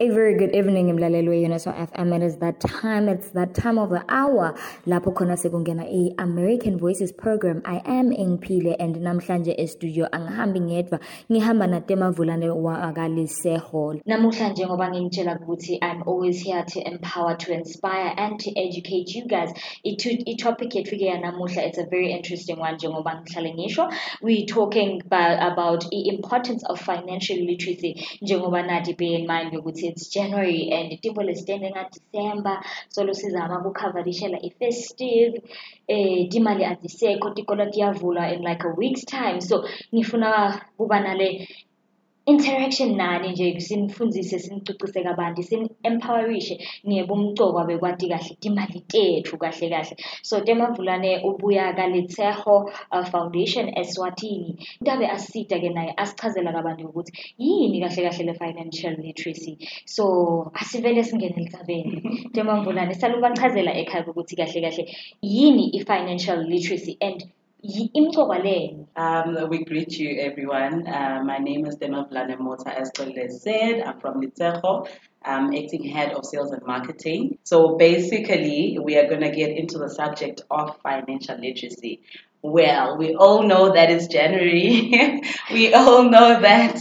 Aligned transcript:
A 0.00 0.10
very 0.10 0.38
good 0.38 0.54
evening 0.54 0.86
mlaleli 0.94 1.28
we-UNESWA 1.28 1.88
FM. 1.90 2.14
It 2.14 2.22
is 2.22 2.36
that 2.36 2.60
time, 2.60 3.08
it's 3.08 3.30
that 3.30 3.52
time 3.52 3.78
of 3.78 3.90
the 3.90 4.04
hour 4.08 4.54
lapho 4.86 5.12
khona 5.12 5.36
sekungena 5.36 5.82
i-American 5.82 6.78
Voices 6.78 7.10
program. 7.10 7.62
I 7.64 7.82
am 7.84 8.10
Ingphile 8.12 8.76
and 8.78 8.94
namhlanje 8.94 9.58
e-studio 9.58 10.06
angihambi 10.06 10.60
ngedwa 10.60 11.00
ngihamba 11.32 11.66
natemavulane 11.66 12.48
wakaliseho. 12.48 14.00
Namuhla 14.06 14.48
njengoba 14.48 14.90
ngingitshela 14.90 15.38
ukuthi 15.40 15.78
I'm 15.82 16.04
always 16.06 16.42
here 16.42 16.62
to 16.62 16.80
empower, 16.86 17.34
to 17.34 17.52
inspire 17.52 18.14
and 18.16 18.38
to 18.38 18.56
educate 18.56 19.16
you 19.16 19.26
guys. 19.26 19.50
I-topic 19.84 20.76
it's 20.76 21.78
a 21.78 21.86
very 21.90 22.12
interesting 22.12 22.60
one 22.60 22.76
njengoba 22.76 23.20
ngihlale 23.20 23.52
ngisho. 23.54 23.92
We 24.22 24.46
talking 24.46 25.02
about, 25.04 25.90
the 25.90 26.08
importance 26.08 26.62
of 26.68 26.78
financial 26.78 27.36
literacy 27.38 28.06
njengoba 28.22 28.62
nadi 28.62 28.96
bear 28.96 29.18
in 29.18 29.26
mind 29.26 29.54
ukuthi 29.54 29.87
it's 29.88 30.08
January 30.14 30.70
and 30.72 31.00
timo 31.02 31.22
lesitende 31.22 31.70
nga 31.70 31.88
December. 31.90 32.56
So 32.88 33.04
losizama 33.04 33.62
kukhavarishela 33.64 34.38
i-festive 34.42 35.42
eh 35.88 36.28
timali 36.28 36.64
azisekho 36.64 37.30
tikolo 37.30 37.66
tiyavulwa 37.72 38.32
in 38.32 38.42
like 38.42 38.64
a 38.64 38.72
week's 38.76 39.04
time. 39.04 39.40
So 39.40 39.64
ngifuna 39.94 40.60
kuba 40.76 41.00
nale 41.00 41.48
interaction 42.28 42.96
nani 42.96 43.32
nje 43.32 43.60
sinifundzise 43.60 44.38
sinicocise 44.38 45.02
kabanti 45.02 45.42
sim-empowerishe. 45.42 46.58
Ngebumcokwa 46.86 47.64
bekwati 47.64 48.08
kahle 48.08 48.36
timali 48.40 48.80
tethu 48.80 49.38
kahle 49.38 49.68
kahle. 49.70 49.96
So 50.22 50.40
temavulane 50.40 51.22
ubuya 51.24 51.72
kaliteho 51.72 52.70
uh, 52.92 53.04
foundation 53.04 53.68
eswatini. 53.80 54.56
Intabe 54.80 55.06
asisita-ke 55.08 55.70
naye 55.70 55.94
asichazela 55.96 56.52
kabanti 56.52 56.84
ukuthi 56.84 57.12
yini 57.38 57.80
kahle 57.80 58.02
kahle 58.02 58.24
le-financial 58.24 58.94
literacy? 58.96 59.58
So 59.86 60.50
asivele 60.54 61.04
singene 61.04 61.34
elisabeni 61.36 62.02
temavulane 62.34 62.94
salubachazela 62.94 63.72
ekhaya 63.74 64.06
ukuthi 64.06 64.36
kahle 64.36 64.60
kahle 64.60 64.84
yini 65.22 65.70
i-financial 65.78 66.44
literacy 66.44 66.96
and 67.00 67.24
Um, 68.96 69.50
we 69.50 69.62
greet 69.62 69.98
you, 69.98 70.22
everyone. 70.22 70.86
Uh, 70.86 71.20
my 71.22 71.36
name 71.36 71.66
is 71.66 71.76
Dema 71.76 72.10
Vlane 72.10 72.38
Mota, 72.38 72.70
as 72.74 72.90
Tole 72.92 73.28
said. 73.28 73.82
I'm 73.82 74.00
from 74.00 74.22
Litsejo. 74.22 74.88
I'm 75.22 75.54
acting 75.54 75.84
head 75.84 76.12
of 76.14 76.24
sales 76.24 76.50
and 76.52 76.64
marketing. 76.64 77.36
So 77.44 77.76
basically, 77.76 78.78
we 78.82 78.96
are 78.96 79.06
going 79.06 79.20
to 79.20 79.30
get 79.30 79.50
into 79.50 79.76
the 79.76 79.90
subject 79.90 80.40
of 80.50 80.78
financial 80.82 81.36
literacy. 81.38 82.00
Well, 82.40 82.96
we 82.96 83.14
all 83.14 83.42
know 83.42 83.74
that 83.74 83.90
it's 83.90 84.06
January. 84.06 85.20
we 85.52 85.74
all 85.74 86.04
know 86.04 86.40
that 86.40 86.80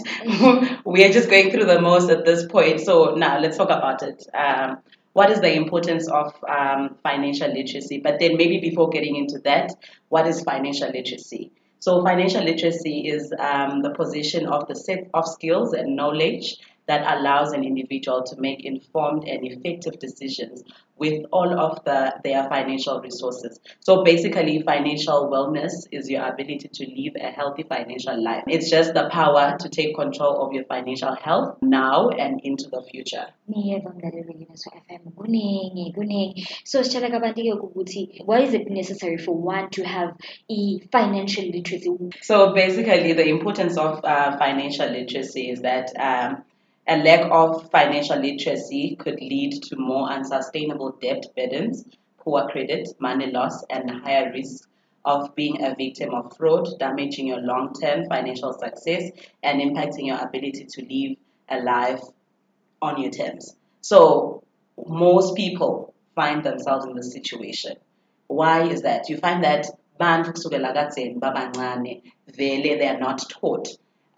we 0.85 1.03
are 1.03 1.11
just 1.11 1.29
going 1.29 1.51
through 1.51 1.65
the 1.65 1.81
most 1.81 2.09
at 2.09 2.23
this 2.23 2.45
point. 2.45 2.79
So 2.79 3.13
now 3.15 3.39
let's 3.39 3.57
talk 3.57 3.71
about 3.71 4.03
it. 4.03 4.25
Um, 4.33 4.77
what 5.17 5.31
is 5.31 5.41
the 5.41 5.51
importance 5.51 6.07
of 6.09 6.31
um, 6.47 6.95
financial 7.01 7.51
literacy? 7.51 7.97
But 7.97 8.19
then 8.19 8.37
maybe 8.37 8.59
before 8.59 8.87
getting 8.89 9.15
into 9.15 9.39
that, 9.39 9.71
what 10.09 10.27
is 10.27 10.43
financial 10.43 10.91
literacy? 10.91 11.51
So 11.79 12.03
financial 12.03 12.43
literacy 12.43 13.07
is 13.07 13.33
um, 13.39 13.81
the 13.81 13.89
position 13.89 14.45
of 14.45 14.67
the 14.67 14.75
set 14.75 15.09
of 15.15 15.27
skills 15.27 15.73
and 15.73 15.95
knowledge 15.95 16.57
that 16.87 17.17
allows 17.17 17.51
an 17.51 17.63
individual 17.63 18.23
to 18.23 18.35
make 18.39 18.63
informed 18.65 19.27
and 19.27 19.45
effective 19.45 19.99
decisions 19.99 20.63
with 20.97 21.25
all 21.31 21.59
of 21.59 21.83
the, 21.85 22.13
their 22.23 22.47
financial 22.49 22.99
resources. 23.01 23.59
So 23.81 24.03
basically, 24.03 24.63
financial 24.63 25.29
wellness 25.29 25.87
is 25.91 26.09
your 26.09 26.25
ability 26.25 26.69
to 26.73 26.85
live 26.85 27.13
a 27.15 27.31
healthy 27.31 27.63
financial 27.63 28.21
life. 28.21 28.43
It's 28.47 28.69
just 28.69 28.93
the 28.93 29.09
power 29.09 29.57
to 29.59 29.69
take 29.69 29.95
control 29.95 30.45
of 30.45 30.53
your 30.53 30.63
financial 30.65 31.15
health 31.15 31.57
now 31.61 32.09
and 32.09 32.41
into 32.43 32.69
the 32.69 32.81
future. 32.81 33.27
So 33.47 33.53
why 38.25 38.39
is 38.41 38.53
it 38.53 38.69
necessary 38.69 39.17
for 39.17 39.35
one 39.35 39.69
to 39.71 39.83
have 39.83 40.17
a 40.49 40.79
financial 40.91 41.45
literacy? 41.45 41.89
So 42.21 42.53
basically, 42.53 43.13
the 43.13 43.27
importance 43.27 43.77
of 43.77 44.03
uh, 44.03 44.37
financial 44.37 44.89
literacy 44.89 45.49
is 45.51 45.61
that 45.61 45.91
um, 45.99 46.43
a 46.87 46.97
lack 46.97 47.29
of 47.31 47.69
financial 47.69 48.17
literacy 48.17 48.95
could 48.95 49.19
lead 49.19 49.61
to 49.63 49.75
more 49.75 50.09
unsustainable 50.09 50.91
debt 51.01 51.25
burdens, 51.35 51.85
poor 52.17 52.47
credit, 52.47 52.87
money 52.99 53.29
loss, 53.29 53.63
and 53.69 53.89
higher 53.89 54.31
risk 54.31 54.69
of 55.03 55.35
being 55.35 55.63
a 55.63 55.75
victim 55.75 56.13
of 56.13 56.35
fraud, 56.35 56.67
damaging 56.79 57.27
your 57.27 57.39
long 57.39 57.73
term 57.73 58.05
financial 58.07 58.53
success 58.53 59.11
and 59.43 59.61
impacting 59.61 60.07
your 60.07 60.17
ability 60.17 60.65
to 60.65 60.81
live 60.85 61.17
a 61.49 61.63
life 61.63 62.01
on 62.81 63.01
your 63.01 63.11
terms. 63.11 63.55
So, 63.81 64.43
most 64.85 65.35
people 65.35 65.93
find 66.15 66.43
themselves 66.43 66.85
in 66.85 66.95
this 66.95 67.11
situation. 67.11 67.75
Why 68.27 68.63
is 68.63 68.81
that? 68.83 69.09
You 69.09 69.17
find 69.17 69.43
that 69.43 69.65
they 72.77 72.87
are 72.87 72.99
not 72.99 73.29
taught 73.29 73.67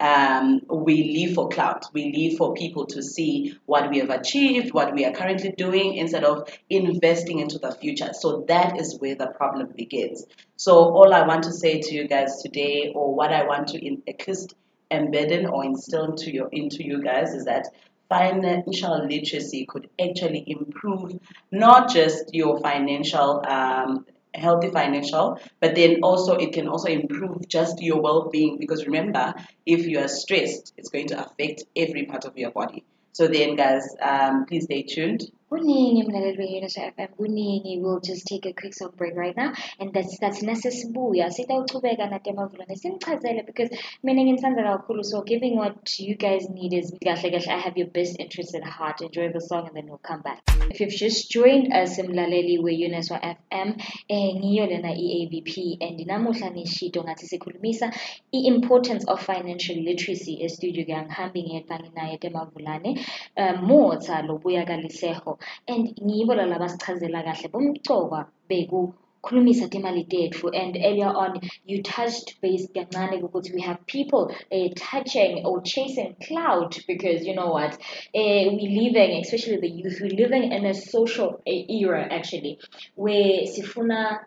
um, 0.00 0.62
we 0.68 1.26
live 1.26 1.34
for 1.34 1.48
clout. 1.48 1.84
We 1.92 2.12
live 2.12 2.38
for 2.38 2.54
people 2.54 2.86
to 2.86 3.02
see 3.02 3.54
what 3.66 3.90
we 3.90 3.98
have 3.98 4.10
achieved, 4.10 4.72
what 4.72 4.94
we 4.94 5.04
are 5.04 5.12
currently 5.12 5.52
doing, 5.56 5.94
instead 5.94 6.24
of 6.24 6.48
investing 6.70 7.38
into 7.38 7.58
the 7.58 7.72
future. 7.72 8.12
So 8.12 8.44
that 8.48 8.80
is 8.80 8.98
where 8.98 9.14
the 9.14 9.28
problem 9.28 9.72
begins. 9.76 10.24
So 10.56 10.74
all 10.74 11.12
I 11.12 11.26
want 11.26 11.44
to 11.44 11.52
say 11.52 11.80
to 11.80 11.94
you 11.94 12.08
guys 12.08 12.42
today, 12.42 12.92
or 12.94 13.14
what 13.14 13.32
I 13.32 13.44
want 13.44 13.68
to 13.68 13.86
in, 13.86 14.02
at 14.08 14.26
least 14.26 14.54
embed 14.90 15.30
in 15.30 15.46
or 15.46 15.64
instill 15.64 16.06
into 16.06 16.32
your 16.32 16.48
into 16.48 16.82
you 16.84 17.02
guys, 17.02 17.34
is 17.34 17.44
that 17.44 17.68
financial 18.08 19.06
literacy 19.06 19.66
could 19.66 19.88
actually 20.00 20.44
improve 20.46 21.18
not 21.52 21.92
just 21.92 22.34
your 22.34 22.58
financial 22.58 23.44
um, 23.46 24.04
healthy 24.34 24.70
financial, 24.70 25.38
but 25.60 25.74
then 25.74 26.00
also 26.02 26.36
it 26.36 26.52
can 26.52 26.68
also 26.68 26.88
improve 26.88 27.48
just 27.48 27.82
your 27.82 28.00
well-being 28.00 28.58
because 28.58 28.86
remember, 28.86 29.34
if 29.66 29.86
you 29.86 29.98
are 29.98 30.08
stressed, 30.08 30.72
it's 30.76 30.88
going 30.88 31.08
to 31.08 31.24
affect 31.24 31.64
every 31.76 32.04
part 32.04 32.24
of 32.24 32.36
your 32.36 32.50
body. 32.50 32.84
So 33.12 33.26
then, 33.26 33.56
guys, 33.56 33.88
um, 34.00 34.46
please 34.46 34.64
stay 34.64 34.82
tuned. 34.82 35.30
Kuningi 35.50 36.04
mlaleli 36.04 36.38
we-UNESWA 36.38 36.92
FM 36.94 37.82
we'll 37.82 37.98
just 37.98 38.24
take 38.24 38.46
a 38.46 38.52
quick 38.52 38.72
song 38.72 38.92
break 38.96 39.16
right 39.16 39.36
now. 39.36 39.52
And 39.80 39.92
that's 39.92 40.16
that's 40.20 40.44
nasesibuya 40.44 41.28
sitawuchubeka 41.28 42.06
natemavulane 42.08 42.76
simchazele 42.76 43.44
because 43.44 43.68
mina 44.04 44.22
ngimthanda 44.22 44.62
kakhulu. 44.62 45.04
So 45.04 45.22
giving 45.22 45.56
what 45.56 45.98
you 45.98 46.14
guys 46.14 46.48
need 46.48 46.72
is 46.72 46.92
kahle 47.04 47.32
kahle. 47.32 47.48
I 47.48 47.58
have 47.58 47.76
your 47.76 47.88
best 47.88 48.20
interest 48.20 48.54
at 48.54 48.62
heart. 48.62 49.00
Enjoy 49.00 49.32
the 49.32 49.40
song 49.40 49.66
and 49.66 49.76
then 49.76 49.86
we'll 49.88 49.98
come 49.98 50.22
back. 50.22 50.40
If 50.70 50.78
you've 50.78 50.90
just 50.90 51.32
joined 51.32 51.72
us 51.72 51.98
mlaleli 51.98 52.62
we-Uniso 52.62 53.18
FM 53.20 53.82
eh 54.08 54.32
ngiyo 54.36 54.68
lena 54.68 54.92
i-AVP 54.92 55.78
and 55.80 55.98
namuhla 56.06 56.50
nishito 56.50 57.02
ngathi 57.02 57.26
sikhulumisa 57.26 57.92
i-importance 58.32 59.04
of 59.08 59.20
financial 59.20 59.76
literacy 59.78 60.44
estudio 60.44 60.84
ke. 60.86 60.94
Angihambi 60.94 61.42
ngedwa 61.42 61.80
nginaye 61.80 62.18
temavulane 62.18 63.00
um 63.36 63.66
motha 63.66 64.22
lobuya 64.22 64.64
kaliseho 64.64 65.39
and 65.66 65.94
ngibo 66.02 66.34
labasichazela 66.34 67.22
kahle 67.22 67.48
bomcokwa 67.48 68.26
bekukhulumisa 68.48 69.68
timali 69.68 70.04
tetfu 70.04 70.48
and 70.54 70.76
earlier 70.76 71.12
on 71.16 71.40
you 71.66 71.82
touched 71.82 72.40
base 72.42 72.68
kancane 72.74 73.22
ukuthi 73.22 73.54
we 73.54 73.60
have 73.60 73.78
people 73.86 74.34
uh, 74.52 74.68
touching 74.74 75.44
or 75.44 75.62
chasing 75.62 76.14
cloud 76.26 76.76
because 76.86 77.26
you 77.26 77.34
know 77.34 77.52
what? 77.52 77.74
Uh, 78.14 78.52
we 78.56 78.68
living 78.80 79.20
especially 79.20 79.60
the 79.60 79.68
youth 79.68 80.00
we 80.00 80.10
living 80.10 80.52
in 80.52 80.66
a 80.66 80.74
social 80.74 81.40
era 81.46 82.06
actually 82.10 82.58
where 82.96 83.46
sifuna 83.46 84.20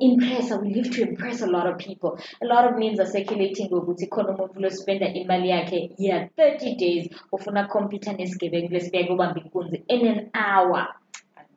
impress 0.00 0.50
we 0.52 0.74
live 0.74 0.90
to 0.90 1.02
impress 1.02 1.40
a 1.40 1.46
lot 1.46 1.66
of 1.66 1.78
people. 1.78 2.18
A 2.42 2.46
lot 2.46 2.64
of 2.70 2.78
means 2.78 3.00
are 3.00 3.06
circulating 3.06 3.68
ukuthi 3.70 4.08
khona 4.08 4.36
umuntu 4.36 4.60
lospenda 4.60 5.14
imali 5.14 5.48
yakhe 5.48 5.90
yeah 5.98 6.28
30 6.36 6.76
days 6.76 7.10
ufuna 7.32 7.68
computer 7.68 8.12
nesigebengu 8.16 8.72
lesibeke 8.72 9.12
ubamba 9.12 9.40
inkunzi 9.40 9.82
in 9.88 10.06
an 10.06 10.30
hour. 10.34 10.88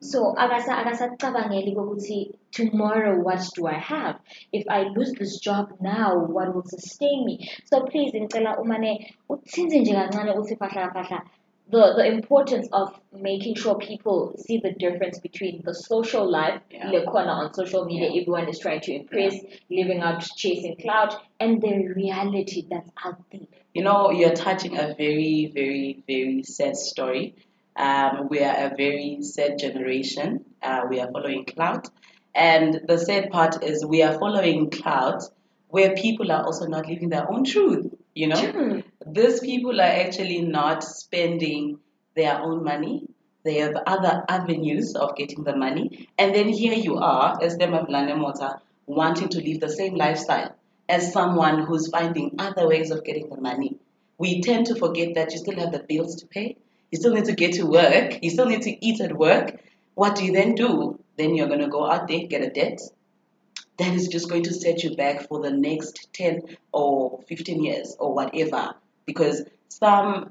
So 0.00 0.34
akasa 0.36 0.76
akasacabangeli 0.78 1.74
kokuthi 1.74 2.34
tomorrow 2.50 3.22
what 3.22 3.42
do 3.54 3.66
I 3.66 3.78
have? 3.78 4.16
If 4.52 4.64
I 4.68 4.82
lose 4.96 5.12
this 5.12 5.38
job 5.38 5.74
now 5.80 6.18
what 6.18 6.54
will 6.54 6.64
sustain 6.64 7.24
me? 7.24 7.48
So 7.64 7.84
please 7.84 8.12
ngicela 8.12 8.58
umane 8.58 9.14
uthinze 9.28 9.80
nje 9.80 9.92
kancane 9.94 10.32
uthi 10.32 10.56
fahla 10.56 10.92
fahla 10.92 11.22
the, 11.72 11.94
the 11.96 12.06
importance 12.06 12.68
of 12.70 12.94
making 13.12 13.54
sure 13.54 13.76
people 13.76 14.34
see 14.38 14.58
the 14.58 14.72
difference 14.72 15.18
between 15.18 15.62
the 15.64 15.74
social 15.74 16.30
life, 16.30 16.60
yeah. 16.70 16.90
on 17.06 17.54
social 17.54 17.86
media, 17.86 18.10
yeah. 18.10 18.20
everyone 18.20 18.48
is 18.48 18.58
trying 18.58 18.82
to 18.82 18.92
impress, 18.92 19.34
yeah. 19.34 19.82
living 19.82 20.00
out, 20.02 20.20
chasing 20.36 20.76
clout, 20.76 21.14
and 21.40 21.62
the 21.62 21.88
reality 21.96 22.66
that's 22.70 22.90
out 23.02 23.18
there. 23.32 23.40
You 23.72 23.82
know, 23.82 24.10
you're 24.10 24.34
touching 24.34 24.76
a 24.76 24.94
very, 24.94 25.50
very, 25.54 26.04
very 26.06 26.42
sad 26.42 26.76
story. 26.76 27.36
Um, 27.74 28.28
we 28.28 28.40
are 28.40 28.66
a 28.66 28.76
very 28.76 29.22
sad 29.22 29.58
generation. 29.58 30.44
Uh, 30.62 30.82
we 30.90 31.00
are 31.00 31.10
following 31.10 31.46
clout. 31.46 31.88
And 32.34 32.82
the 32.86 32.98
sad 32.98 33.30
part 33.30 33.64
is 33.64 33.84
we 33.84 34.02
are 34.02 34.18
following 34.18 34.68
clout 34.68 35.22
where 35.68 35.94
people 35.94 36.30
are 36.30 36.44
also 36.44 36.66
not 36.66 36.86
living 36.86 37.08
their 37.08 37.30
own 37.32 37.44
truth. 37.44 37.94
You 38.14 38.28
know, 38.28 38.52
True. 38.52 38.82
These 39.06 39.40
people 39.40 39.80
are 39.80 39.84
actually 40.04 40.42
not 40.42 40.84
spending 40.84 41.78
their 42.14 42.40
own 42.40 42.62
money. 42.64 43.06
They 43.44 43.56
have 43.56 43.76
other 43.86 44.24
avenues 44.28 44.94
of 44.94 45.16
getting 45.16 45.44
the 45.44 45.56
money. 45.56 46.08
And 46.18 46.34
then 46.34 46.48
here 46.48 46.74
you 46.74 46.98
are, 46.98 47.38
as 47.42 47.56
Dema 47.56 47.88
Mota, 48.16 48.60
wanting 48.86 49.28
to 49.30 49.40
live 49.40 49.60
the 49.60 49.68
same 49.68 49.94
lifestyle 49.94 50.54
as 50.88 51.12
someone 51.12 51.64
who's 51.64 51.88
finding 51.88 52.34
other 52.38 52.68
ways 52.68 52.90
of 52.90 53.04
getting 53.04 53.28
the 53.30 53.40
money. 53.40 53.76
We 54.18 54.40
tend 54.42 54.66
to 54.66 54.74
forget 54.74 55.14
that 55.14 55.32
you 55.32 55.38
still 55.38 55.58
have 55.58 55.72
the 55.72 55.80
bills 55.80 56.16
to 56.16 56.26
pay. 56.26 56.56
You 56.90 56.98
still 56.98 57.14
need 57.14 57.24
to 57.24 57.34
get 57.34 57.54
to 57.54 57.64
work. 57.64 58.22
You 58.22 58.30
still 58.30 58.46
need 58.46 58.62
to 58.62 58.86
eat 58.86 59.00
at 59.00 59.16
work. 59.16 59.58
What 59.94 60.16
do 60.16 60.24
you 60.24 60.32
then 60.32 60.54
do? 60.54 60.98
Then 61.16 61.34
you're 61.34 61.48
going 61.48 61.60
to 61.60 61.68
go 61.68 61.90
out 61.90 62.08
there, 62.08 62.26
get 62.26 62.42
a 62.42 62.50
debt. 62.50 62.80
That 63.78 63.94
is 63.94 64.08
just 64.08 64.28
going 64.28 64.44
to 64.44 64.54
set 64.54 64.84
you 64.84 64.94
back 64.94 65.28
for 65.28 65.40
the 65.40 65.50
next 65.50 66.12
10 66.12 66.42
or 66.72 67.20
15 67.26 67.64
years 67.64 67.96
or 67.98 68.14
whatever. 68.14 68.74
Because 69.06 69.44
some 69.68 70.30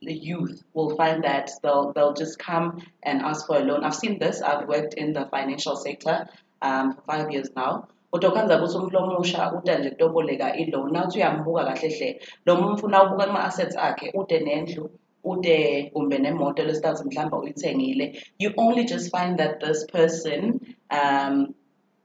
youth 0.00 0.62
will 0.74 0.96
find 0.96 1.24
that 1.24 1.50
they'll, 1.62 1.92
they'll 1.92 2.14
just 2.14 2.38
come 2.38 2.82
and 3.02 3.22
ask 3.22 3.46
for 3.46 3.56
a 3.56 3.60
loan. 3.60 3.84
I've 3.84 3.94
seen 3.94 4.18
this. 4.18 4.42
I've 4.42 4.68
worked 4.68 4.94
in 4.94 5.12
the 5.12 5.26
financial 5.26 5.76
sector 5.76 6.26
um, 6.60 6.94
for 6.94 7.02
five 7.02 7.30
years 7.30 7.50
now. 7.56 7.88
udokhanza 8.14 8.56
ukuthi 8.56 8.76
umuntu 8.78 8.98
omusha 8.98 9.52
ude 9.56 9.78
nje 9.78 9.90
kutoboleka 9.90 10.56
i-loan 10.56 10.92
nawuthi 10.92 11.18
uyambuka 11.18 11.64
kahle 11.64 11.88
hle 11.96 12.20
lo 12.46 12.56
muntu 12.56 12.74
ufuna 12.74 13.02
ubuka 13.04 13.24
ama-assets 13.24 13.76
akhe 13.76 14.06
ude 14.20 14.38
nendlu 14.40 14.84
ude 15.24 15.90
kumbe 15.92 16.18
nemoto 16.18 16.60
lesithathu 16.64 17.04
mhlawumbe 17.04 17.36
uyithengile 17.36 18.06
you 18.38 18.50
only 18.56 18.84
just 18.84 19.06
find 19.16 19.38
that 19.38 19.60
this 19.64 19.86
person 19.86 20.60
um 20.90 21.54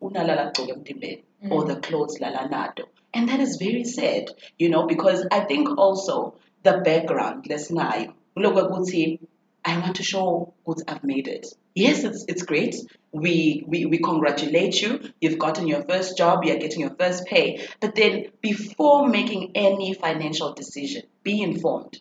unalala 0.02 0.44
kugcoka 0.46 0.74
emtimbeni 0.74 1.24
mm. 1.42 1.52
or 1.52 1.68
the 1.68 1.76
clothes 1.76 2.20
lala 2.22 2.48
nato 2.48 2.84
and 3.14 3.30
that 3.30 3.40
is 3.40 3.58
very 3.58 3.84
sad 3.84 4.30
you 4.58 4.70
know 4.70 4.86
because 4.86 5.26
i 5.32 5.40
think 5.42 5.78
also 5.78 6.36
the 6.64 6.78
background 6.84 7.44
ukuthi 7.44 9.20
I 9.68 9.80
want 9.80 9.98
to 9.98 10.04
show 10.04 10.54
what 10.64 10.78
I've 10.88 11.04
made 11.04 11.28
it. 11.28 11.46
Yes, 11.76 12.06
it's, 12.06 12.24
it's 12.30 12.44
great. 12.44 12.74
We, 13.12 13.66
we, 13.68 13.86
we 13.86 13.98
congratulate 13.98 14.82
you. 14.82 15.12
You've 15.20 15.38
gotten 15.38 15.68
your 15.68 15.84
first 15.84 16.18
job, 16.18 16.46
you're 16.46 16.58
getting 16.58 16.80
your 16.80 16.96
first 16.98 17.26
pay. 17.26 17.68
But 17.82 17.94
then, 17.94 18.28
before 18.40 19.10
making 19.10 19.52
any 19.56 19.94
financial 19.94 20.54
decision, 20.54 21.04
be 21.22 21.42
informed 21.42 22.00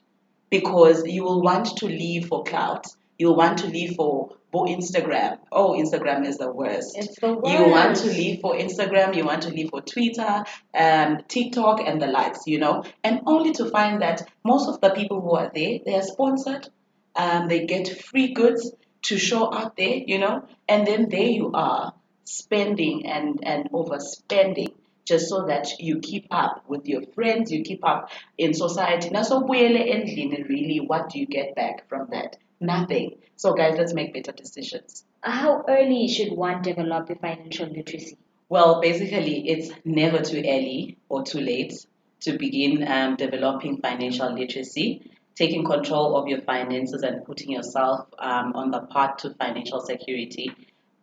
because 0.48 1.04
you 1.06 1.24
will 1.24 1.42
want 1.42 1.76
to 1.78 1.86
leave 1.86 2.28
for 2.28 2.44
clout. 2.44 2.86
You'll 3.18 3.34
want 3.34 3.58
to 3.58 3.66
leave 3.66 3.96
for, 3.96 4.36
for 4.56 4.66
Instagram. 4.66 5.38
Oh, 5.52 5.72
Instagram 5.72 6.26
is 6.26 6.38
the 6.38 6.50
worst. 6.50 6.96
It's 6.96 7.20
the 7.20 7.34
worst. 7.34 7.52
You 7.52 7.70
want 7.70 7.96
to 7.96 8.08
leave 8.08 8.40
for 8.40 8.54
Instagram, 8.54 9.14
you 9.14 9.24
want 9.24 9.42
to 9.42 9.50
leave 9.50 9.70
for 9.70 9.82
Twitter, 9.82 10.44
um, 10.74 11.18
TikTok, 11.28 11.80
and 11.86 12.00
the 12.00 12.06
likes, 12.06 12.46
you 12.46 12.58
know, 12.58 12.84
and 13.04 13.20
only 13.26 13.52
to 13.52 13.68
find 13.68 14.00
that 14.02 14.22
most 14.44 14.68
of 14.68 14.80
the 14.80 14.90
people 14.90 15.20
who 15.20 15.32
are 15.32 15.50
there, 15.54 15.78
they 15.84 15.94
are 15.94 16.02
sponsored 16.02 16.68
um, 17.16 17.48
they 17.48 17.66
get 17.66 18.02
free 18.02 18.32
goods 18.32 18.72
to 19.02 19.18
show 19.18 19.52
out 19.52 19.76
there, 19.76 20.02
you 20.06 20.18
know, 20.18 20.46
and 20.68 20.86
then 20.86 21.08
there 21.08 21.20
you 21.26 21.50
are 21.54 21.94
spending 22.24 23.06
and, 23.06 23.40
and 23.42 23.70
overspending 23.70 24.74
just 25.04 25.28
so 25.28 25.46
that 25.46 25.68
you 25.78 26.00
keep 26.00 26.26
up 26.30 26.64
with 26.66 26.86
your 26.86 27.02
friends, 27.14 27.52
you 27.52 27.62
keep 27.62 27.86
up 27.86 28.10
in 28.36 28.52
society. 28.52 29.08
Now, 29.10 29.22
so 29.22 29.46
really, 29.46 30.80
what 30.84 31.10
do 31.10 31.20
you 31.20 31.26
get 31.26 31.54
back 31.54 31.88
from 31.88 32.08
that? 32.10 32.36
Nothing. 32.60 33.18
So, 33.36 33.54
guys, 33.54 33.76
let's 33.78 33.94
make 33.94 34.14
better 34.14 34.32
decisions. 34.32 35.04
How 35.20 35.64
early 35.68 36.08
should 36.08 36.32
one 36.32 36.62
develop 36.62 37.08
the 37.08 37.16
financial 37.16 37.68
literacy? 37.68 38.18
Well, 38.48 38.80
basically, 38.80 39.48
it's 39.48 39.70
never 39.84 40.22
too 40.22 40.38
early 40.38 40.98
or 41.08 41.22
too 41.24 41.40
late 41.40 41.86
to 42.20 42.38
begin 42.38 42.86
um, 42.86 43.16
developing 43.16 43.78
financial 43.78 44.32
literacy 44.32 45.10
taking 45.36 45.64
control 45.64 46.16
of 46.16 46.26
your 46.26 46.40
finances 46.40 47.02
and 47.02 47.24
putting 47.24 47.50
yourself 47.50 48.08
um, 48.18 48.54
on 48.54 48.70
the 48.70 48.80
path 48.80 49.18
to 49.18 49.34
financial 49.34 49.80
security. 49.80 50.50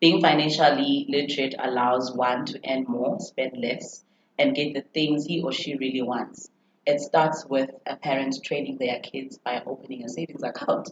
Being 0.01 0.21
financially 0.21 1.05
literate 1.07 1.55
allows 1.57 2.11
one 2.11 2.45
to 2.47 2.59
earn 2.67 2.85
more, 2.88 3.19
spend 3.19 3.55
less, 3.55 4.03
and 4.38 4.55
get 4.55 4.73
the 4.73 4.81
things 4.81 5.25
he 5.25 5.41
or 5.41 5.51
she 5.51 5.75
really 5.75 6.01
wants. 6.01 6.50
It 6.85 7.00
starts 7.00 7.45
with 7.45 7.69
a 7.85 7.95
parent 7.95 8.35
training 8.44 8.77
their 8.79 9.00
kids 9.00 9.38
by 9.38 9.61
opening 9.65 10.03
a 10.03 10.09
savings 10.09 10.44
account. 10.44 10.89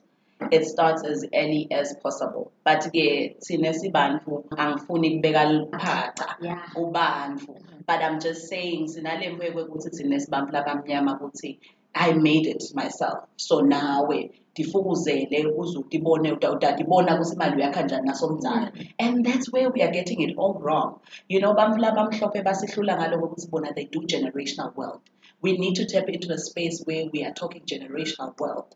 It 0.50 0.66
starts 0.66 1.04
as 1.04 1.26
early 1.34 1.68
as 1.72 1.96
possible. 2.02 2.52
But 2.64 2.82
ke 2.94 3.38
thina 3.40 3.74
sibantu 3.74 4.44
angifuni 4.50 5.22
kubeka 5.22 5.44
liphaca 5.52 6.38
ubantu. 6.76 7.54
Mm-hmm. 7.54 7.82
But 7.86 8.02
I'm 8.02 8.20
just 8.20 8.48
saying 8.48 8.88
sinalempwe 8.88 9.54
ukuthi 9.54 9.90
thina 9.92 10.20
sibantu 10.20 10.52
labamnyama 10.52 11.20
ukuthi 11.20 11.60
I 11.94 12.14
made 12.14 12.48
it 12.48 12.64
myself. 12.74 13.20
So 13.36 13.62
nawe 13.62 14.32
ndifukuzele 14.54 15.46
uze 15.46 15.80
udibone 15.80 16.32
utadibona 16.32 17.18
kusimali 17.18 17.56
uyakha 17.56 17.82
njani 17.84 18.08
nasomdala 18.08 18.72
mm-hmm. 18.76 18.88
and 19.06 19.26
that's 19.26 19.54
where 19.54 19.70
we 19.70 19.82
are 19.84 19.92
getting 19.92 20.22
it 20.22 20.38
all 20.38 20.54
wrong 20.60 21.00
you 21.30 21.40
know 21.40 21.54
bantu 21.54 21.78
labamhlophe 21.78 22.42
basihlula 22.42 22.98
ngaloko 22.98 23.26
ukuthi 23.26 23.48
bona 23.52 23.74
they 23.74 23.86
do 23.86 24.00
generational 24.00 24.72
wealth 24.76 25.02
we 25.42 25.58
need 25.58 25.76
to 25.76 25.86
tap 25.86 26.08
into 26.08 26.32
a 26.32 26.38
space 26.38 26.82
where 26.86 27.06
we 27.12 27.24
are 27.26 27.34
talking 27.34 27.64
generational 27.64 28.40
wealth. 28.40 28.74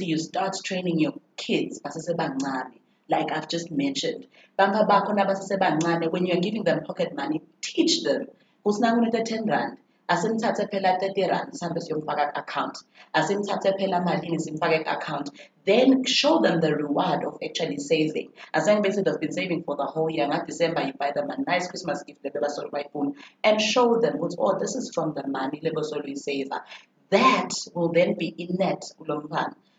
You 0.00 0.18
start 0.18 0.56
training 0.64 1.00
your 1.00 1.14
kids 1.36 1.80
like 3.08 3.32
I've 3.32 3.48
just 3.48 3.70
mentioned. 3.70 4.26
When 4.58 6.26
you're 6.26 6.40
giving 6.40 6.64
them 6.64 6.84
pocket 6.84 7.14
money 7.14 7.42
teach 7.60 8.02
them. 8.02 8.26
Kusinangunete 8.64 9.24
10 9.24 9.46
rand 9.46 9.78
asimthathe 10.08 10.70
phela 10.70 10.98
30 11.00 11.28
rand 11.32 11.52
sihambe 11.52 11.80
siyomfaka 11.80 12.32
ku-account. 12.32 12.76
Asimthathe 13.14 13.70
phela 13.78 14.00
malini 14.06 14.38
simfake 14.38 14.84
ku-account. 14.84 15.30
Then 15.64 16.04
show 16.04 16.40
them 16.40 16.60
the 16.60 16.74
reward 16.74 17.24
of 17.24 17.38
actually 17.44 17.78
saving. 17.78 18.30
Asengibe 18.54 18.94
they've 18.94 19.20
been 19.20 19.32
saving 19.32 19.64
for 19.64 19.76
the 19.76 19.84
whole 19.84 20.10
year. 20.10 20.28
December 20.46 20.82
you 20.82 20.92
buy 20.94 21.12
them 21.12 21.30
a 21.30 21.36
nice 21.42 21.68
christmas 21.68 22.02
gift 22.02 22.24
lebe 22.24 22.40
basole 22.40 22.70
bayifuna 22.70 23.12
and 23.44 23.60
show 23.60 24.00
them 24.00 24.14
ukuthi 24.18 24.36
oh 24.38 24.58
this 24.58 24.74
is 24.80 24.90
from 24.94 25.14
the 25.14 25.26
money 25.36 25.60
lebe 25.62 25.74
basole 25.78 26.02
uyisava 26.02 26.60
that 27.10 27.50
will 27.74 27.92
then 27.98 28.14
be 28.22 28.28
in 28.44 28.56
net 28.62 28.82
kulo 28.98 29.16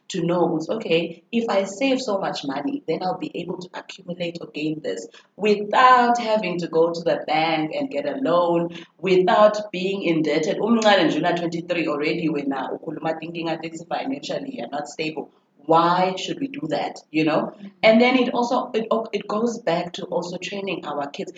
to 0.09 0.23
know 0.23 0.59
okay, 0.69 1.23
if 1.31 1.49
I 1.49 1.63
save 1.63 2.01
so 2.01 2.17
much 2.17 2.45
money, 2.45 2.83
then 2.87 3.03
I'll 3.03 3.17
be 3.17 3.31
able 3.35 3.57
to 3.59 3.69
accumulate 3.73 4.37
or 4.41 4.47
gain 4.47 4.81
this 4.81 5.07
without 5.35 6.17
having 6.19 6.59
to 6.59 6.67
go 6.67 6.91
to 6.91 7.01
the 7.01 7.23
bank 7.27 7.73
and 7.75 7.89
get 7.89 8.05
a 8.05 8.17
loan, 8.17 8.77
without 8.99 9.71
being 9.71 10.03
indebted. 10.03 10.57
Umncane 10.57 11.07
nje 11.07 11.19
23 11.19 11.87
already 11.87 12.29
wena 12.29 12.71
ukhuluma 12.71 13.19
thinking 13.19 13.49
at 13.49 13.61
financially 13.89 14.55
you're 14.57 14.69
not 14.69 14.87
stable. 14.87 15.29
Why 15.65 16.15
should 16.15 16.39
we 16.39 16.47
do 16.47 16.67
that? 16.67 16.99
You 17.11 17.25
know? 17.25 17.53
And 17.83 17.99
then 17.99 18.15
it 18.17 18.33
also 18.33 18.71
it, 18.73 18.87
it 19.11 19.27
goes 19.27 19.59
back 19.59 19.93
to 19.93 20.05
also 20.05 20.37
training 20.37 20.85
our 20.85 21.07
kids. 21.07 21.33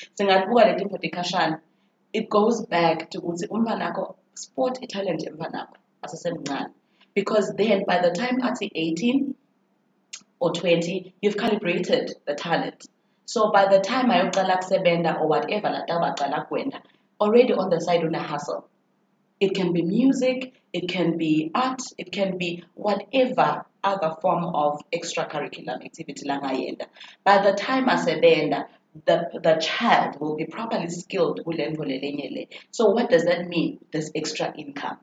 It 2.11 2.29
goes 2.29 2.65
back 2.65 3.09
to 3.11 3.21
ukuthi 3.21 3.47
umntwanakho 3.47 4.15
sport 4.35 4.79
talent 4.89 5.25
emntwanakho 5.25 5.75
asesemncane 6.03 6.69
because 7.13 7.53
then 7.55 7.83
by 7.87 8.01
the 8.01 8.11
time 8.11 8.41
at 8.41 8.57
18 8.61 9.35
or 10.39 10.53
20, 10.53 11.13
you've 11.21 11.37
calibrated 11.37 12.15
the 12.25 12.35
talent. 12.35 12.85
So 13.25 13.51
by 13.51 13.67
the 13.67 13.79
time 13.79 14.09
I 14.09 14.21
kusebenta 14.29 15.19
or 15.19 15.27
whatever 15.27 15.85
already 17.21 17.53
on 17.53 17.69
the 17.69 17.79
side 17.79 18.03
on 18.03 18.15
a 18.15 18.23
hustle. 18.23 18.67
It 19.39 19.53
can 19.53 19.71
be 19.71 19.81
music, 19.81 20.53
it 20.73 20.89
can 20.89 21.17
be 21.17 21.51
art, 21.53 21.81
it 21.97 22.11
can 22.11 22.37
be 22.37 22.63
whatever 22.73 23.65
other 23.83 24.15
form 24.21 24.43
of 24.43 24.81
extracurricular 24.91 25.83
activity 25.83 26.27
langayenda. 26.27 26.87
By 27.23 27.41
the 27.43 27.53
time 27.53 27.87
asebenda, 27.87 28.65
the, 29.05 29.29
the 29.41 29.55
child 29.61 30.19
will 30.19 30.35
be 30.35 30.45
properly 30.45 30.89
skilled. 30.89 31.41
So 32.71 32.89
what 32.89 33.09
does 33.09 33.25
that 33.25 33.47
mean? 33.47 33.79
This 33.91 34.11
extra 34.15 34.53
income 34.57 34.97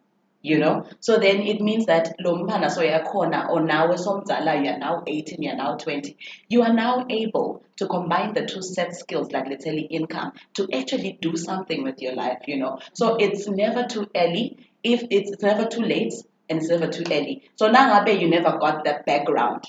you 0.47 0.59
know? 0.59 0.75
Mm-hmm. 0.76 0.93
So 1.00 1.19
then 1.19 1.41
it 1.41 1.61
means 1.61 1.87
that 1.87 2.15
lo 2.21 2.37
mntana 2.37 2.71
soyakhona 2.71 3.50
or 3.50 3.61
nawe 3.61 3.97
somdzala 3.97 4.62
you 4.62 4.71
are 4.71 4.79
now 4.79 5.03
18 5.07 5.43
you 5.43 5.50
are 5.50 5.57
now 5.57 5.76
20 5.76 6.17
you 6.49 6.62
are 6.62 6.73
now 6.73 7.05
able 7.09 7.62
to 7.76 7.87
combine 7.87 8.33
the 8.35 8.47
two 8.47 8.62
set 8.62 8.95
skills 8.95 9.33
like 9.33 9.49
let's 9.49 9.65
say 9.65 9.76
income 9.79 10.33
to 10.55 10.69
actually 10.73 11.19
do 11.21 11.37
something 11.37 11.83
with 11.83 12.00
your 12.00 12.15
life 12.15 12.43
you 12.47 12.57
know? 12.59 12.79
So 12.93 13.17
it's 13.17 13.49
never 13.49 13.85
too 13.85 14.07
early. 14.15 14.59
If 14.83 15.03
it's, 15.11 15.31
it's 15.33 15.43
never 15.43 15.67
too 15.67 15.83
late 15.83 16.15
and 16.49 16.61
it's 16.61 16.69
never 16.69 16.87
too 16.87 17.05
early. 17.11 17.43
So 17.57 17.71
now 17.71 18.05
you 18.07 18.29
never 18.29 18.59
got 18.59 18.85
that 18.85 19.05
background 19.05 19.65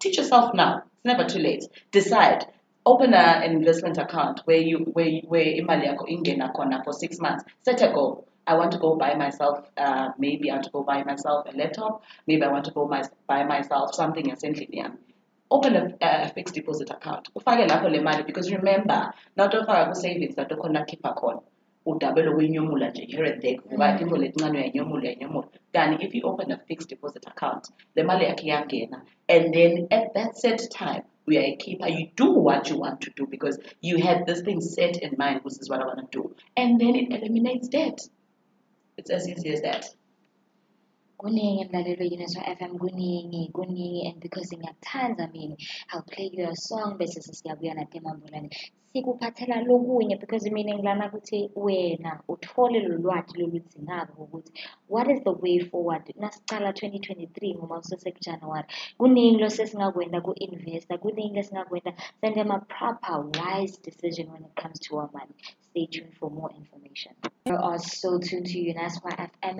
teach 0.00 0.16
yourself 0.18 0.54
now. 0.54 0.78
It's 0.78 1.04
never 1.04 1.24
too 1.24 1.38
late. 1.38 1.64
Decide. 1.92 2.46
Open 2.86 3.14
a, 3.14 3.16
an 3.16 3.52
investment 3.52 3.96
account 3.96 4.40
where 4.44 4.58
you 4.58 4.78
where 4.92 5.10
where 5.26 5.46
imali 5.46 5.86
yako 5.86 6.06
ingena 6.06 6.52
for 6.84 6.92
6 6.92 7.18
months. 7.20 7.44
Set 7.64 7.80
a 7.80 7.88
goal 7.88 8.26
I 8.46 8.54
want 8.54 8.72
to 8.72 8.78
go 8.78 8.96
buy 8.96 9.14
myself, 9.14 9.66
uh, 9.76 10.10
maybe 10.18 10.50
I 10.50 10.54
want 10.54 10.64
to 10.64 10.70
go 10.70 10.82
buy 10.82 11.02
myself 11.04 11.46
a 11.52 11.56
laptop, 11.56 12.02
maybe 12.26 12.42
I 12.42 12.48
want 12.50 12.64
to 12.66 12.70
go 12.72 12.86
my, 12.86 13.02
buy 13.26 13.44
myself 13.44 13.94
something 13.94 14.30
essentially. 14.30 14.82
Open 15.50 15.76
a, 15.76 15.94
a 16.00 16.28
fixed 16.28 16.54
deposit 16.54 16.90
account. 16.90 17.28
Ufake 17.34 17.68
lapho 17.68 17.90
le 17.90 18.02
money 18.02 18.22
because 18.24 18.50
remember, 18.50 19.12
not 19.36 19.52
ofaka 19.52 19.92
ku 19.92 19.94
savings 20.00 20.34
that 20.36 20.50
ukhona 20.50 20.84
khipha 20.86 21.14
khona. 21.16 21.42
udabelo 21.86 22.32
kuyinyomula 22.34 22.90
nje 22.90 23.04
here 23.10 23.24
and 23.24 23.42
there 23.42 23.56
kuvuka 23.58 23.88
Mm. 23.92 24.00
intfo 24.00 24.16
letincane 24.16 24.58
uyayinyomula 24.58 25.02
uyayinyomula 25.02 25.46
kanti 25.72 26.04
if 26.06 26.14
you 26.14 26.22
open 26.30 26.50
a 26.52 26.56
fixed 26.68 26.88
deposit 26.88 27.26
account 27.26 27.68
le 27.96 28.02
mali 28.02 28.24
yakhe 28.24 28.46
iyangena 28.46 29.02
and 29.28 29.52
then 29.54 29.86
at 29.90 30.14
that 30.14 30.34
set 30.34 30.60
time 30.70 31.02
uyayikhipha 31.28 31.88
you 31.88 32.06
do 32.16 32.32
what 32.46 32.70
you 32.70 32.78
want 32.80 33.00
to 33.00 33.10
do 33.16 33.26
because 33.26 33.58
you 33.82 33.98
had 33.98 34.24
this 34.26 34.40
thing 34.42 34.60
set 34.62 34.96
in 35.02 35.12
mind 35.18 35.40
this 35.44 35.58
is 35.60 35.68
what 35.70 35.80
i 35.82 35.84
want 35.84 36.00
to 36.10 36.18
do 36.22 36.34
and 36.56 36.80
then 36.80 36.94
it 36.96 37.12
eliminates 37.12 37.68
debt 37.68 38.08
it's 38.96 39.10
as 39.10 39.28
easy 39.28 39.50
as 39.54 39.62
that. 39.62 39.84
Kuningi 41.18 41.64
mlaleli 41.68 42.00
we-UNESWA 42.10 42.42
FM 42.58 42.78
kuningi 42.78 43.50
kuningi 43.52 44.08
and 44.08 44.20
because 44.20 44.50
ngiyakuthanda 44.56 45.32
mina 45.32 45.56
I'll 45.92 46.02
play 46.02 46.30
you 46.32 46.44
a 46.50 46.56
song 46.56 46.98
bese 46.98 47.20
sesiyabuya 47.22 47.74
natemambulane 47.74 48.50
sikuphathela 48.94 49.56
lokunye 49.68 50.16
because 50.20 50.50
mina 50.50 50.72
ngilana 50.74 51.08
ukuthi 51.08 51.50
wena 51.64 52.12
uthole 52.32 52.78
lo 52.86 52.94
lwati 53.02 53.32
loludzingako 53.40 54.22
ukuthi 54.24 54.52
what 54.88 55.10
is 55.10 55.20
the 55.24 55.32
way 55.32 55.58
forward? 55.58 56.04
Nasicala 56.16 56.70
2023 56.70 57.56
ngoma 57.56 57.78
kusesekujanuwari 57.80 58.68
kuningi 58.98 59.38
losesingakwenza 59.42 60.20
ku-investa 60.20 60.98
kuningi 60.98 61.34
lesingakwenza 61.36 61.92
senze 62.20 62.40
ama-proper 62.40 63.16
wise 63.38 63.80
decision 63.82 64.30
when 64.32 64.44
it 64.44 64.54
comes 64.62 64.78
to 64.80 64.96
our 64.96 65.10
money. 65.12 65.34
Stay 65.70 65.86
tuned 65.86 66.14
for 66.20 66.30
more 66.30 66.50
information. 66.56 67.12
You 67.46 67.56
are 67.56 67.78
so 67.80 68.18
tuned 68.18 68.46
to 68.46 68.58
UNESWA 68.58 69.28
FM 69.42 69.56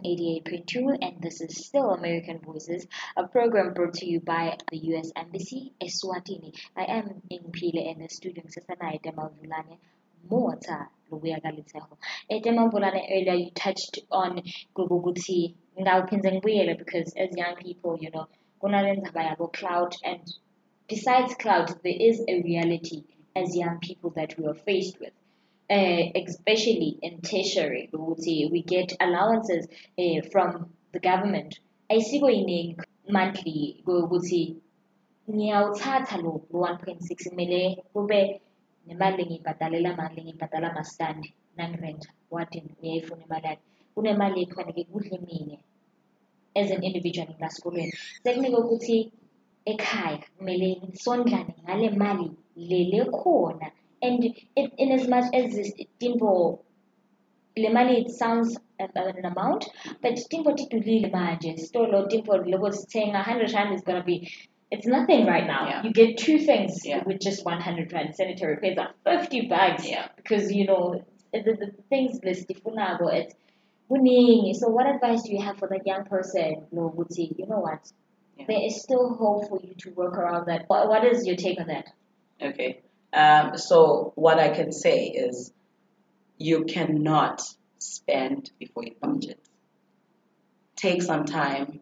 88.2 0.46 0.98
and 1.02 1.20
this 1.20 1.40
is 1.40 1.66
still 1.66 1.90
American 1.90 2.38
Voices, 2.38 2.86
a 3.16 3.26
program 3.26 3.74
brought 3.74 3.94
to 3.94 4.06
you 4.06 4.20
by 4.20 4.56
the 4.70 4.78
US 4.94 5.10
Embassy, 5.16 5.72
Eswatini. 5.82 6.54
I 6.76 6.84
am 6.84 7.20
in 7.30 7.50
Pile 7.50 7.90
and 7.90 8.00
the 8.00 8.08
studio 8.08 8.44
Sasana 8.44 8.94
Demavulane 9.24 9.78
Mota 10.30 10.88
Galiteho. 11.10 11.96
Edemavulane 12.30 13.02
earlier 13.10 13.34
you 13.34 13.50
touched 13.50 14.00
on 14.10 14.42
Guguguti 14.76 15.54
Ngawpinzangwele 15.78 16.76
because 16.78 17.12
as 17.16 17.36
young 17.36 17.56
people, 17.56 17.98
you 18.00 18.10
know, 18.10 18.26
kunalenza 18.64 19.12
yabo 19.12 19.52
cloud 19.52 19.94
and 20.04 20.20
besides 20.88 21.34
cloud 21.34 21.68
there 21.82 21.96
is 21.98 22.22
a 22.28 22.42
reality 22.42 23.04
as 23.36 23.56
young 23.56 23.78
people 23.78 24.10
that 24.10 24.38
we 24.38 24.46
are 24.46 24.54
faced 24.54 24.98
with 25.00 25.12
uh, 25.70 26.02
especially 26.26 26.98
in 27.02 27.20
tertiary 27.20 27.90
we 27.92 28.62
get 28.62 28.96
allowances 29.00 29.66
uh, 29.98 30.20
from 30.32 30.70
the 30.92 31.00
government 31.00 31.60
ayisiko 31.90 32.30
yiningi 32.30 32.76
monthly 33.08 33.82
ukuthi 33.86 34.56
ngiyawuthatha 35.30 36.16
lo 36.16 36.40
1.6 36.52 37.28
kumele 37.28 37.84
kube 37.92 38.40
nemali 38.86 39.18
engiyibhadalela 39.22 39.90
mali 40.00 40.20
ngiyibhadala 40.22 40.68
masitandi 40.76 41.28
nangirenta 41.56 42.08
wadini 42.34 42.70
uyayifuna 42.80 43.22
imali 43.26 43.46
yakhe. 43.50 43.64
Kunemali 43.94 44.38
ekufanele 44.42 44.82
kudle 44.90 45.18
mina 45.26 45.58
as 46.56 46.70
an 46.70 46.82
individual 46.88 47.28
ngilasikolweni 47.28 47.92
sekunike 48.22 48.56
ukuthi 48.62 48.96
ekhaya 49.72 50.18
kumele 50.36 50.68
sondlane 51.04 51.54
ngale 51.64 51.88
mali 52.02 52.28
lele 52.56 53.00
khona. 53.18 53.68
And 54.02 54.24
it, 54.24 54.72
in 54.76 54.92
as 54.92 55.08
much 55.08 55.32
as 55.32 55.72
timbo 55.98 56.60
le 57.56 57.70
mali 57.70 57.94
it 58.02 58.10
sounds 58.10 58.58
an, 58.78 59.24
amount 59.24 59.64
but 60.02 60.16
timbo 60.30 60.50
tidulile 60.52 61.10
manje. 61.10 61.50
Stolo 61.58 62.08
timbo 62.10 62.32
loko 62.52 62.68
sithenga 62.78 63.22
100 63.24 63.54
rand 63.54 63.74
is 63.74 63.82
to 63.82 64.02
be 64.04 64.28
it's 64.70 64.86
nothing 64.86 65.26
right 65.26 65.46
now 65.46 65.68
Yeah. 65.68 65.82
you 65.84 65.92
get 65.92 66.16
two 66.18 66.38
things 66.38 66.84
Yeah. 66.84 67.02
with 67.04 67.20
just 67.20 67.44
100 67.44 67.92
rand 67.92 68.14
sanitary 68.14 68.56
pads 68.56 68.78
are 69.06 69.18
50 69.20 69.48
bags 69.48 69.88
Yeah. 69.88 70.08
because 70.16 70.52
you 70.52 70.66
know 70.66 71.04
the, 71.32 71.42
the, 71.42 71.70
things 71.90 72.20
list 72.24 72.46
it's 72.48 73.34
kuningi 73.90 74.54
so 74.54 74.68
what 74.68 74.86
advice 74.86 75.22
do 75.22 75.32
you 75.32 75.42
have 75.42 75.58
for 75.58 75.68
that 75.68 75.86
young 75.86 76.04
person 76.04 76.66
lo 76.72 76.90
ukuthi 76.90 77.26
you 77.38 77.46
know 77.46 77.60
what 77.60 77.92
there 78.48 78.62
is 78.68 78.80
still 78.82 79.14
hope 79.14 79.48
for 79.48 79.60
you 79.62 79.74
to 79.74 79.90
work 79.90 80.16
around 80.16 80.46
that 80.46 80.64
what, 80.68 80.88
what 80.88 81.04
is 81.04 81.26
your 81.26 81.36
take 81.36 81.60
on 81.60 81.66
that 81.66 81.86
Okay. 82.42 82.82
Um, 83.12 83.56
so 83.56 84.12
what 84.16 84.38
I 84.38 84.48
can 84.50 84.72
say 84.72 85.06
is 85.06 85.52
you 86.36 86.64
cannot 86.64 87.42
spend 87.78 88.50
before 88.58 88.84
you 88.84 88.94
budget. 89.00 89.38
Take 90.76 91.02
some 91.02 91.24
time. 91.24 91.80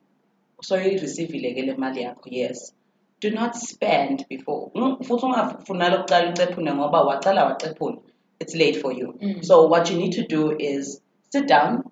So 0.63 0.77
you 0.77 1.01
receive 1.01 1.31
le 1.35 1.77
mali 1.77 2.03
yakho, 2.05 2.27
yes. 2.27 2.73
Do 3.21 3.31
not 3.31 3.57
spend 3.57 4.25
before. 4.29 4.71
Mm, 4.75 5.05
futhi 5.05 5.27
ungafuna 5.27 5.89
lokucala 5.89 6.33
ucephune 6.33 6.75
ngoba 6.75 7.03
wacala 7.03 7.45
wacephuna. 7.45 7.99
It's 8.41 8.55
late 8.55 8.81
for 8.81 8.93
you. 8.93 9.19
Mm. 9.21 9.45
So 9.45 9.67
what 9.67 9.91
you 9.91 9.97
need 9.97 10.13
to 10.13 10.27
do 10.27 10.57
is 10.59 11.01
sit 11.31 11.49
down, 11.49 11.83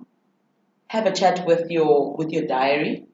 have 0.89 1.07
a 1.07 1.13
chat 1.13 1.47
with 1.47 1.71
your 1.71 2.17
with 2.17 2.31
your 2.33 2.47
diary, 2.47 3.07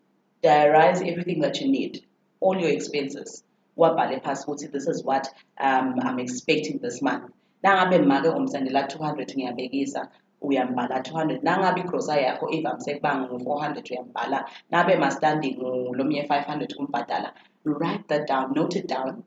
diarize 0.42 1.06
everything 1.06 1.40
that 1.40 1.60
you 1.60 1.68
need, 1.70 2.04
all 2.40 2.58
your 2.58 2.70
expenses. 2.70 3.42
Wabhale 3.78 4.22
phasi 4.22 4.46
ukuthi 4.46 4.70
this 4.72 4.86
is 4.86 5.02
what 5.04 5.28
um, 5.58 5.94
I'm 6.00 6.18
expecting 6.18 6.78
this 6.78 7.00
month. 7.00 7.30
Nangabe 7.64 8.06
make 8.06 8.24
umsendela 8.24 8.88
200 8.88 9.34
ngiyabekisa 9.36 10.08
uyambhala 10.42 10.98
200 11.00 11.42
nangabe 11.42 11.80
igrosa 11.80 12.20
yakho 12.20 12.50
ivamise 12.50 12.94
kuba 12.94 13.14
ngu-400 13.18 13.90
uyambhala 13.92 14.48
nabe 14.70 14.96
mastandi 14.96 15.56
ngolomnye 15.56 16.22
500 16.22 16.74
kumbhadala 16.76 17.32
write 17.64 18.04
that 18.08 18.28
down 18.28 18.52
note 18.54 18.78
it 18.78 18.86
down. 18.88 19.22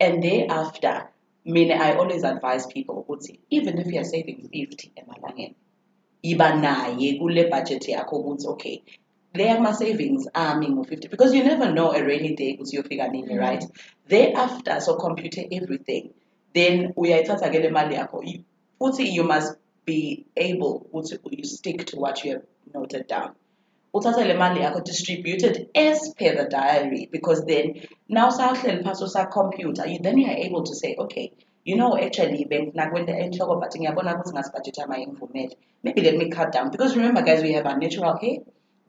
And 0.00 0.22
thereafter 0.22 1.08
mina 1.44 1.74
i 1.74 1.92
always 1.92 2.24
advise 2.24 2.66
people 2.66 2.94
ukuthi 2.94 3.40
even 3.50 3.78
if 3.78 3.86
you're 3.86 4.04
saving 4.04 4.48
50 4.52 4.90
emalangeni 4.96 5.54
iba 6.22 6.54
naye 6.54 7.14
kule 7.18 7.44
budget 7.50 7.88
yakho 7.88 8.16
ukuthi 8.16 8.46
okay 8.48 8.82
le 9.34 9.50
ama-savings 9.50 10.28
ami 10.34 10.68
ngu-50 10.68 11.10
because 11.10 11.36
you 11.36 11.44
never 11.44 11.72
know 11.72 11.92
a 11.92 12.02
rainy 12.02 12.34
day 12.34 12.54
ukuthi 12.54 12.76
uyofika 12.78 13.08
nini 13.08 13.34
Mhm. 13.34 13.38
right? 13.40 13.64
Thereafter 14.08 14.80
so 14.80 14.96
compute 14.96 15.48
everything 15.50 16.10
then 16.54 16.92
uyayithatha 16.96 17.50
ke 17.50 17.58
le 17.58 17.70
mali 17.70 17.94
yakho. 17.94 18.22
Futhi 18.78 19.14
you 19.14 19.24
must 19.24 19.56
be 19.88 19.98
able 20.48 20.72
ukuthi 20.92 21.18
you 21.38 21.44
stick 21.56 21.78
to 21.90 21.96
what 22.04 22.24
you 22.24 22.32
have 22.32 22.44
noted 22.74 23.06
down. 23.14 23.30
Uthathe 23.94 24.24
le 24.30 24.34
mali 24.42 24.60
yakho 24.60 24.80
distributed 24.84 25.54
as 25.74 25.98
per 26.18 26.32
the 26.38 26.46
diary 26.56 27.08
because 27.16 27.40
then 27.50 27.66
now 28.08 28.28
sawuhleli 28.38 28.82
phasi 28.86 29.04
usacomputer 29.08 29.86
you 29.92 29.98
then 30.06 30.18
you 30.18 30.26
are 30.32 30.40
able 30.46 30.62
to 30.70 30.74
say 30.82 30.94
okay 31.04 31.32
you 31.64 31.76
know 31.80 31.90
actually 32.06 32.44
bengifuna 32.50 32.90
kwenta 32.90 33.18
enhloko 33.24 33.54
but 33.62 33.72
ngiyabona 33.76 34.14
ukuthi 34.14 34.34
ngasibhajethi 34.34 34.80
amayingivumele 34.84 35.56
maybe 35.84 36.00
let 36.08 36.16
me 36.20 36.26
cut 36.36 36.52
down 36.52 36.70
because 36.70 36.96
remember 36.96 37.22
guys 37.22 37.42
we 37.42 37.52
have 37.52 37.66
our 37.70 37.78
natural 37.78 38.16
hair 38.22 38.38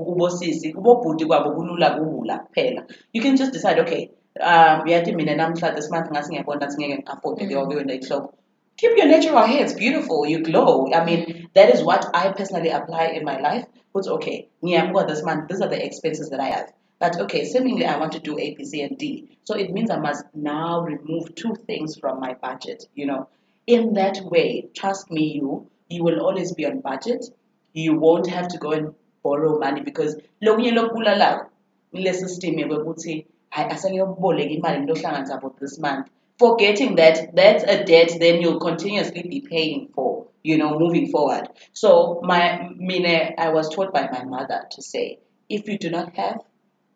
kubosisi 0.06 0.74
kubobhuti 0.74 1.26
kwabo 1.26 1.52
kulula 1.52 1.90
kubula 1.98 2.40
kuphela. 2.40 2.82
You 3.14 3.22
can 3.22 3.36
just 3.36 3.52
decide 3.52 3.80
okay 3.80 4.10
um 4.40 4.82
uyathi 4.86 5.16
mina 5.16 5.36
namhla 5.36 5.76
this 5.76 5.92
month 5.92 6.12
ngasi 6.12 6.30
ngiyabona 6.32 6.66
ukuthi 6.66 6.78
ngeke 6.78 6.98
ngi-afford 6.98 7.36
Mm. 7.42 7.68
kuyona 7.68 7.94
ihloko 7.94 8.34
keep 8.80 8.96
your 8.98 9.08
natural 9.08 9.46
hair 9.46 9.64
it's 9.64 9.74
beautiful 9.74 10.26
you 10.26 10.42
glow. 10.42 10.90
I 10.94 11.04
mean 11.04 11.50
that 11.54 11.70
is 11.70 11.84
what 11.84 12.06
i 12.14 12.32
personally 12.32 12.70
apply 12.70 13.08
in 13.08 13.26
my 13.26 13.40
life. 13.40 13.66
But 13.94 14.08
okay 14.08 14.48
Yeah, 14.62 14.84
I've 14.84 14.90
ngiyabuka 14.90 15.08
this 15.08 15.24
month 15.24 15.50
these 15.50 15.62
are 15.62 15.68
the 15.70 15.86
expenses 15.86 16.30
that 16.30 16.40
i 16.40 16.50
have. 16.58 16.72
But 17.00 17.20
okay 17.24 17.44
seemingly 17.46 17.86
i 17.86 17.98
want 17.98 18.14
to 18.14 18.20
do 18.20 18.38
a 18.40 18.56
b 18.56 18.64
c 18.64 18.82
and 18.82 18.98
d. 18.98 19.38
So 19.44 19.56
it 19.56 19.72
means 19.72 19.90
i 19.90 20.00
must 20.00 20.24
now 20.34 20.82
remove 20.82 21.36
two 21.36 21.56
things 21.68 21.98
from 21.98 22.20
my 22.20 22.34
budget 22.36 22.86
you 22.96 23.06
know. 23.06 23.28
In 23.68 23.94
that 23.96 24.22
way 24.24 24.70
trust 24.74 25.12
me 25.12 25.26
you 25.34 25.68
you 25.90 26.04
will 26.04 26.20
always 26.22 26.54
be 26.54 26.66
on 26.66 26.80
budget. 26.80 27.26
You 27.74 27.94
won't 28.06 28.28
have 28.28 28.48
to 28.50 28.58
go 28.58 28.72
and 28.72 28.94
borrow 29.24 29.60
money 29.60 29.82
because 29.82 30.16
lokunye 30.42 30.72
lokubulalako 30.72 31.46
ile 31.94 32.14
system 32.14 32.60
yokuthi 32.60 33.26
hayi 33.50 33.70
asengiyoboleka 33.72 34.50
imali 34.52 34.80
ngiyohlanganisa 34.84 35.42
for 35.42 35.52
this 35.60 35.80
month 35.80 36.08
forgetting 36.40 36.96
that 36.96 37.36
that's 37.36 37.64
a 37.64 37.84
debt 37.84 38.12
then 38.20 38.42
you'll 38.42 38.60
continuously 38.60 39.24
be 39.24 39.42
paying 39.42 39.90
for 39.94 40.28
you 40.44 40.58
know 40.58 40.80
moving 40.80 41.12
forward. 41.12 41.50
So 41.74 42.22
my 42.24 42.70
mine 42.78 43.36
i 43.38 43.50
was 43.50 43.70
taught 43.70 43.94
by 43.94 44.10
my 44.12 44.24
mother 44.24 44.62
to 44.72 44.82
say 44.82 45.20
if 45.50 45.68
you 45.68 45.78
do 45.78 45.90
not 45.90 46.16
have 46.16 46.40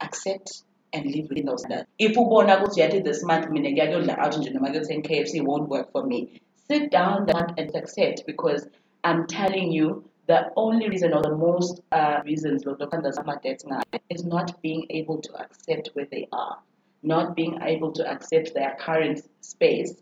accept 0.01 0.63
and 0.93 1.05
live 1.05 1.27
within 1.29 1.45
those 1.45 1.61
standards. 1.61 1.89
If 1.97 2.15
ubona 2.15 2.57
ukuthi 2.59 2.81
yathi 2.81 3.03
this 3.03 3.23
month 3.23 3.49
mina 3.49 3.69
ngiyakuyodla 3.69 4.17
out 4.17 4.37
nje 4.37 4.53
noma 4.53 4.69
kuyothenga 4.69 5.09
KFC 5.09 5.43
won't 5.43 5.69
work 5.69 5.91
for 5.91 6.05
me. 6.05 6.41
Sit 6.67 6.89
down 6.91 7.29
and 7.57 7.75
accept 7.75 8.25
because 8.25 8.67
i'm 9.03 9.27
telling 9.27 9.71
you 9.71 10.03
the 10.27 10.51
only 10.55 10.87
reason 10.89 11.13
or 11.13 11.21
the 11.21 11.35
most 11.35 11.81
uh, 11.91 12.21
reasons 12.25 12.63
lokanda 12.65 13.11
sama 13.11 13.39
debts 13.43 13.65
ngayo 13.65 13.99
is 14.09 14.23
not 14.23 14.61
being 14.61 14.85
able 14.89 15.19
to 15.19 15.31
accept 15.35 15.89
where 15.95 16.07
they 16.11 16.27
are 16.31 16.57
not 17.03 17.35
being 17.35 17.59
able 17.61 17.91
to 17.91 18.09
accept 18.09 18.53
their 18.53 18.75
current 18.79 19.21
space 19.41 19.93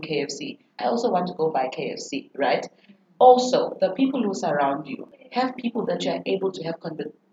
KFC 0.00 0.58
I 0.78 0.84
also 0.84 1.10
want 1.10 1.26
to 1.26 1.34
go 1.34 1.50
buy 1.50 1.68
KFC 1.76 2.30
right? 2.36 2.66
Also 3.18 3.76
the 3.80 3.90
people 3.90 4.22
who 4.22 4.32
surround 4.34 4.86
you 4.86 5.08
have 5.32 5.56
people 5.56 5.84
that 5.86 6.04
you 6.04 6.12
are 6.12 6.22
able 6.24 6.52
to 6.52 6.62
have 6.64 6.76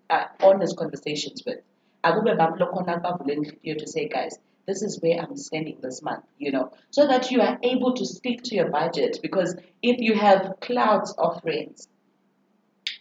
uh, 0.09 0.23
honest 0.43 0.75
conversations 0.77 1.43
with. 1.45 1.59
Akube 2.03 2.35
babulokhona 2.37 3.01
bavule 3.01 3.35
inhliziyo 3.35 3.77
to 3.77 3.87
say 3.87 4.07
guys 4.07 4.39
this 4.67 4.81
is 4.81 5.01
where 5.01 5.19
I'm 5.19 5.35
spending 5.37 5.77
this 5.81 6.01
month, 6.01 6.25
you 6.37 6.51
know, 6.51 6.71
so 6.91 7.07
that 7.07 7.31
you 7.31 7.41
are 7.41 7.57
able 7.63 7.93
to 7.93 8.05
stick 8.05 8.43
to 8.43 8.55
your 8.55 8.69
budget. 8.69 9.17
Because 9.21 9.55
if 9.81 9.99
you 9.99 10.13
have 10.13 10.55
clouds 10.59 11.13
of 11.17 11.41
friends, 11.41 11.87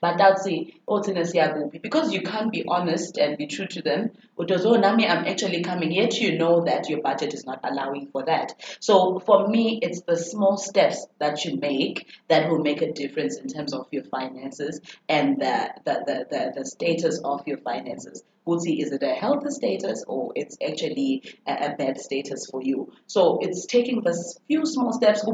but 0.06 0.18
that's 0.18 0.46
ultimate 0.86 1.82
because 1.82 2.12
you 2.12 2.22
can't 2.22 2.52
be 2.52 2.64
honest 2.68 3.18
and 3.18 3.36
be 3.36 3.48
true 3.48 3.66
to 3.66 3.82
them. 3.82 4.12
Oh, 4.38 4.44
Nami, 4.76 5.08
I'm 5.08 5.26
actually 5.26 5.62
coming, 5.64 5.90
yet 5.90 6.20
you 6.20 6.38
know 6.38 6.64
that 6.64 6.88
your 6.88 7.00
budget 7.00 7.34
is 7.34 7.44
not 7.44 7.58
allowing 7.64 8.06
for 8.12 8.24
that. 8.24 8.54
So 8.78 9.18
for 9.18 9.48
me, 9.48 9.80
it's 9.82 10.02
the 10.02 10.16
small 10.16 10.58
steps 10.58 11.04
that 11.18 11.44
you 11.44 11.56
make 11.56 12.06
that 12.28 12.48
will 12.48 12.60
make 12.60 12.82
a 12.82 12.92
difference 12.92 13.38
in 13.38 13.48
terms 13.48 13.72
of 13.72 13.88
your 13.90 14.04
finances 14.04 14.80
and 15.08 15.40
the 15.40 15.70
the, 15.84 16.04
the, 16.06 16.26
the, 16.30 16.52
the 16.58 16.64
status 16.64 17.20
of 17.24 17.42
your 17.48 17.58
finances. 17.58 18.22
Uzi, 18.46 18.80
is 18.80 18.92
it 18.92 19.02
a 19.02 19.12
healthy 19.12 19.50
status 19.50 20.04
or 20.06 20.32
it's 20.36 20.56
actually 20.64 21.24
a, 21.48 21.72
a 21.72 21.76
bad 21.76 21.98
status 22.00 22.46
for 22.48 22.62
you? 22.62 22.92
So 23.08 23.38
it's 23.40 23.66
taking 23.66 24.02
the 24.02 24.14
few 24.46 24.66
small 24.66 24.92
steps 24.92 25.24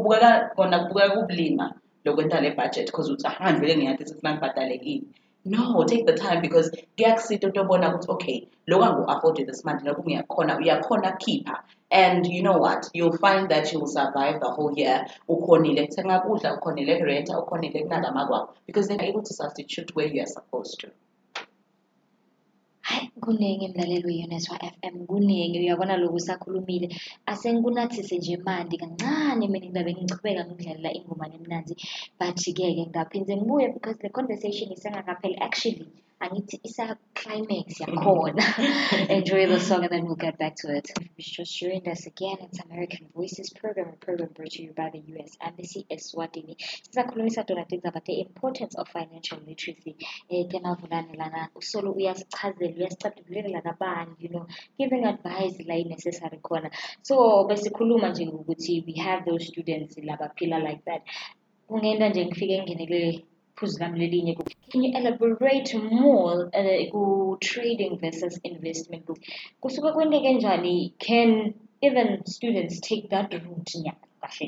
lokwenta 2.05 2.41
le 2.41 2.51
budget 2.51 2.87
because 2.87 3.11
uthi 3.13 3.27
aha 3.27 3.53
vele 3.61 3.77
ngiyathi 3.77 4.05
sithi 4.07 4.29
ngibhadale 4.29 4.77
ini. 4.83 5.07
No 5.45 5.85
take 5.85 6.07
the 6.07 6.13
time 6.13 6.41
because 6.41 6.71
kuyakusita 6.97 7.45
into 7.45 7.61
yobona 7.61 7.95
ukuthi 7.95 8.09
okay 8.09 8.49
loku 8.67 8.85
angu-afforde 8.85 9.47
this 9.47 9.65
month 9.65 9.83
loku 9.83 10.03
ngiyakhona 10.03 10.59
uyakhona 10.59 11.19
khipha 11.19 11.57
and 11.91 12.27
you 12.27 12.43
know 12.43 12.59
what? 12.59 12.89
You'll 12.95 13.19
find 13.19 13.49
that 13.51 13.73
you 13.73 13.81
will 13.81 13.87
survive 13.87 14.41
the 14.41 14.51
whole 14.51 14.73
year. 14.77 15.07
Ukhonile 15.29 15.87
kuthenga 15.87 16.21
kudla 16.21 16.59
ukhonile 16.59 16.99
kurenta 16.99 17.39
ukhonile 17.39 17.83
kunaka 17.83 18.13
makwakho 18.13 18.55
because 18.67 18.89
they're 18.89 19.03
able 19.03 19.23
to 19.23 19.35
substitute 19.35 19.95
where 19.95 20.07
you 20.07 20.23
are 20.23 20.27
supposed 20.27 20.79
to 20.81 20.89
Hayi 22.89 23.07
kuningi 23.25 23.67
mlaleli 23.69 24.07
we-Yoneswa 24.09 24.57
F_M 24.75 24.95
kuningi 25.11 25.59
uyabona 25.63 25.95
lokhu 26.01 26.17
usakhulumile 26.21 26.87
asengikunathise 27.33 28.15
nje 28.19 28.35
mandi 28.47 28.75
kancane 28.83 29.45
mina 29.49 29.59
ngizabe 29.67 29.91
ngichubeka 29.95 30.43
ngikudlalela 30.45 30.91
ingoma 30.99 31.25
lemnanzi 31.33 31.75
but-ke 32.19 32.51
ke 32.77 32.85
ngaphinde 32.91 33.33
ngibuye 33.37 33.67
because 33.75 33.99
le 34.05 34.11
conversation 34.17 34.69
isengakapheli 34.77 35.37
actually 35.47 35.87
angithi 36.23 36.61
isa-climax 36.65 37.81
yeah, 37.81 37.95
corn. 38.03 38.39
enjoy 39.11 39.47
the 39.47 39.61
song 39.61 39.83
and 39.85 39.93
then 39.93 40.05
we'll 40.05 40.15
get 40.15 40.39
back 40.39 40.55
to 40.57 40.69
it. 40.77 40.91
Just 41.19 41.59
joined 41.59 41.89
us 41.89 42.07
again 42.07 42.37
it's 42.41 42.61
American 42.61 43.07
Voices 43.15 43.51
program 43.51 43.89
a 43.89 43.97
program 44.05 44.31
brought 44.35 44.51
to 44.51 44.63
you 44.63 44.73
by 44.73 44.91
the 44.91 45.03
US 45.15 45.37
Embassy 45.41 45.87
Eswatini 45.91 46.57
sisakhulumisa 46.89 47.45
tona 47.45 47.67
about 47.85 48.05
the 48.05 48.21
importance 48.21 48.75
of 48.77 48.89
financial 48.89 49.39
literacy 49.47 49.97
eh 50.31 50.47
temavulane 50.49 51.15
lana 51.17 51.49
usolo 51.55 51.93
uyasichazela 51.93 52.75
uyasicadulela 52.77 53.61
kabani 53.63 54.15
you 54.21 54.29
know 54.29 54.47
giving 54.79 55.05
advice 55.05 55.57
la 55.65 55.77
necessary 55.85 56.39
khona 56.39 56.71
so 57.03 57.45
besikhuluma 57.45 58.09
nje 58.09 58.29
ukuthi 58.29 58.85
we 58.87 58.95
have 59.01 59.25
those 59.31 59.45
students 59.47 59.99
labaphila 59.99 60.59
like 60.59 60.83
that. 60.85 61.03
kungenda 61.69 62.09
nje 62.09 62.27
ngifike 62.27 62.63
can 63.57 64.83
you 64.83 64.93
elaborate 64.97 65.75
more 65.75 66.51
uh, 66.55 66.91
ku-trading 66.91 67.99
versus 67.99 68.41
investment 68.45 69.07
book 69.07 69.19
kusuke 69.61 69.93
kwenteke 69.93 70.35
njani 70.35 70.93
can 70.99 71.55
even 71.81 72.25
students 72.25 72.81
take 72.81 73.09
that 73.09 73.33
route 73.33 73.79
nyana 73.79 73.97
kahle 74.21 74.47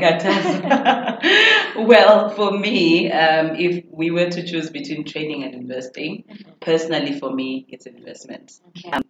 kahle 0.00 0.68
well 1.88 2.30
for 2.30 2.58
me 2.58 3.10
um, 3.12 3.56
if 3.56 3.84
we 3.90 4.10
were 4.10 4.30
to 4.30 4.42
choose 4.42 4.70
between 4.70 5.04
trading 5.04 5.44
and 5.44 5.54
investing 5.54 6.24
mm-hmm. 6.28 6.52
personally 6.60 7.12
for 7.18 7.30
me 7.34 7.66
it's 7.68 7.86
investment. 7.86 8.52
Okay. 8.68 8.90
um, 8.90 9.02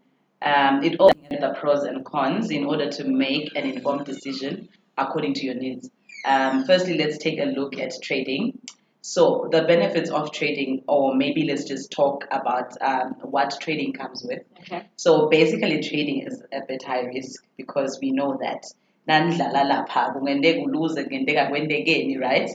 um, 0.42 0.82
it 0.84 0.96
all 1.00 1.10
the 1.30 1.54
pros 1.60 1.84
and 1.84 2.04
cons 2.04 2.50
in 2.50 2.64
order 2.64 2.90
to 2.90 3.04
make 3.04 3.54
an 3.56 3.64
informed 3.64 4.04
decision 4.04 4.68
according 4.96 5.34
to 5.34 5.44
your 5.44 5.54
needs 5.54 5.90
um, 6.24 6.64
firstly, 6.64 6.98
let's 6.98 7.18
take 7.18 7.38
a 7.38 7.44
look 7.44 7.78
at 7.78 7.92
trading. 8.02 8.58
So, 9.02 9.48
the 9.52 9.62
benefits 9.62 10.08
of 10.10 10.32
trading, 10.32 10.82
or 10.88 11.14
maybe 11.14 11.44
let's 11.44 11.64
just 11.64 11.90
talk 11.90 12.24
about 12.30 12.80
um, 12.80 13.16
what 13.20 13.54
trading 13.60 13.92
comes 13.92 14.24
with. 14.24 14.42
Okay. 14.60 14.86
So, 14.96 15.28
basically, 15.28 15.82
trading 15.82 16.26
is 16.26 16.42
a 16.52 16.60
bit 16.66 16.82
high 16.82 17.02
risk 17.02 17.44
because 17.58 17.98
we 18.00 18.12
know 18.12 18.38
that 18.40 18.64
nanidlala 19.06 19.64
lapha 19.64 20.10
kungenteka 20.10 20.62
uluze 20.62 21.02
kungenteka 21.02 21.46
kwendekeni 21.46 22.18
right 22.18 22.50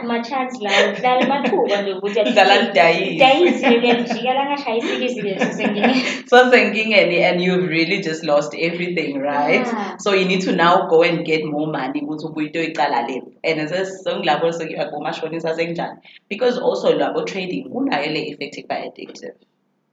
ama-chance 0.00 0.58
la 0.64 0.70
udlala 0.92 1.20
amathuba 1.20 1.82
nje 1.82 1.92
ukuthi 1.92 2.22
dlala 2.32 2.62
lidayisi 2.62 3.66
so 6.30 6.50
senkingeni 6.50 7.24
and 7.24 7.40
you've 7.40 7.68
really 7.68 7.98
just 8.00 8.24
lost 8.24 8.54
everything 8.54 9.18
right? 9.18 9.66
Yeah. 9.66 9.96
so 9.96 10.14
you 10.14 10.24
need 10.24 10.40
to 10.40 10.52
now 10.52 10.86
go 10.88 11.02
and 11.02 11.24
get 11.24 11.44
more 11.44 11.66
money 11.66 12.00
ukuthi 12.00 12.26
ubuye 12.26 12.46
into 12.46 12.58
oyicala 12.58 13.02
lepho 13.02 13.32
and 13.42 13.68
sengilabo 13.68 14.52
sekuyiwa 14.52 14.84
komashonisa 14.84 15.54
sekunjani 15.54 15.98
because 16.28 16.60
also 16.60 16.92
labo 16.92 17.22
trading 17.22 17.66
unayo 17.72 18.12
le 18.12 18.28
effective 18.28 18.66
by 18.68 18.88
addictive 18.88 19.34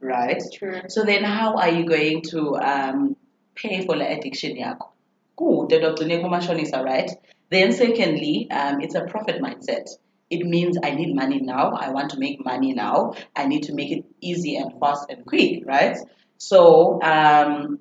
right? 0.01 0.43
True. 0.51 0.81
so 0.87 1.03
then 1.03 1.23
how 1.23 1.57
are 1.57 1.71
you 1.71 1.85
going 1.85 2.21
to 2.21 2.57
um, 2.57 3.15
pay 3.55 3.85
for 3.85 3.97
the 3.97 4.07
addiction 4.15 4.57
yakho 4.57 4.87
kude 5.35 5.79
dogcine 5.79 6.21
kumashonisa 6.21 6.83
right 6.83 7.11
then 7.49 7.71
secondly 7.71 8.47
um, 8.51 8.81
it's 8.81 8.95
a 8.95 9.05
profit 9.05 9.41
mindset 9.41 9.87
it 10.33 10.45
means 10.45 10.77
I 10.81 10.91
need 10.91 11.13
money 11.15 11.39
now. 11.39 11.73
I 11.73 11.91
want 11.91 12.09
to 12.11 12.19
make 12.19 12.43
money 12.43 12.73
now. 12.73 13.13
I 13.35 13.45
need 13.45 13.63
to 13.63 13.73
make 13.73 13.91
it 13.91 14.03
easy 14.19 14.55
and 14.55 14.79
fast 14.79 15.09
and 15.09 15.23
quick, 15.25 15.63
right? 15.65 15.97
So, 16.37 16.99
um, 17.03 17.79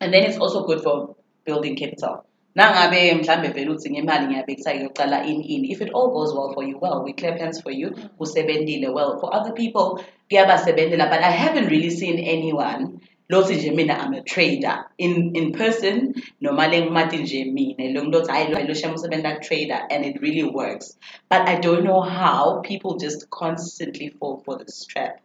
and 0.00 0.14
then 0.14 0.22
it's 0.24 0.38
also 0.38 0.64
good 0.64 0.80
for 0.82 1.16
building 1.44 1.76
capital. 1.76 2.24
nangabe 2.56 3.14
mhlambe 3.14 3.48
vele 3.48 3.70
uthi 3.70 3.90
ngemali 3.90 4.26
ngiyabekisa 4.26 4.74
ngiyocala 4.74 5.18
in 5.26 5.42
in 5.42 5.64
if 5.64 5.80
it 5.80 5.90
all 5.94 6.08
goes 6.10 6.34
well 6.34 6.52
for 6.54 6.64
you 6.64 6.78
well 6.82 7.02
we 7.04 7.12
clap 7.12 7.38
hands 7.38 7.62
for 7.62 7.72
you 7.72 7.88
usebentile 8.18 8.88
well 8.96 9.18
for 9.20 9.28
other 9.36 9.52
people 9.52 9.86
kuyabasebentela 10.28 11.06
but 11.12 11.20
i 11.20 11.30
haven't 11.30 11.68
really 11.68 11.90
seen 11.90 12.18
anyone 12.18 12.98
lothi 13.30 13.56
nje 13.56 13.74
mina 13.74 13.94
I'm 13.94 14.14
a 14.14 14.22
trader. 14.22 14.86
In 14.98 15.36
in 15.36 15.52
person 15.52 16.14
noma 16.40 16.68
lengimathi 16.68 17.18
nje 17.22 17.52
mina. 17.52 17.92
Lo 17.92 18.04
muntu 18.04 18.20
othi 18.20 18.30
hayi 18.30 18.68
lo 18.68 18.74
shema 18.74 18.94
usebenza 18.94 19.40
trader 19.42 19.80
and 19.90 20.04
it 20.04 20.20
really 20.20 20.44
works. 20.44 20.96
But 21.28 21.48
I 21.48 21.56
don't 21.60 21.84
know 21.84 22.00
how 22.00 22.60
people 22.60 22.96
just 22.96 23.30
constantly 23.30 24.08
fall 24.08 24.42
for 24.44 24.58
this 24.58 24.84
trap 24.84 25.20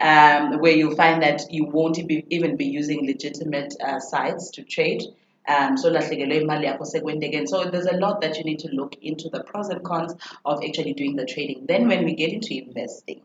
um, 0.00 0.60
where 0.60 0.76
you 0.76 0.94
find 0.94 1.22
that 1.22 1.50
you 1.50 1.64
won't 1.64 2.06
be, 2.06 2.24
even 2.30 2.56
be 2.56 2.66
using 2.66 3.06
legitimate 3.06 3.74
uh, 3.80 4.00
sites 4.00 4.50
to 4.52 4.62
trade. 4.62 5.02
Um, 5.48 5.76
so 5.76 5.88
again. 5.88 7.46
so 7.48 7.64
there's 7.64 7.86
a 7.86 7.96
lot 7.96 8.20
that 8.20 8.38
you 8.38 8.44
need 8.44 8.60
to 8.60 8.68
look 8.68 8.94
into 9.02 9.28
the 9.28 9.42
pros 9.42 9.70
and 9.70 9.82
cons 9.84 10.14
of 10.44 10.62
actually 10.62 10.92
doing 10.92 11.16
the 11.16 11.26
trading. 11.26 11.66
Then 11.66 11.88
when 11.88 12.04
we 12.04 12.14
get 12.14 12.32
into 12.32 12.54
investing 12.54 13.22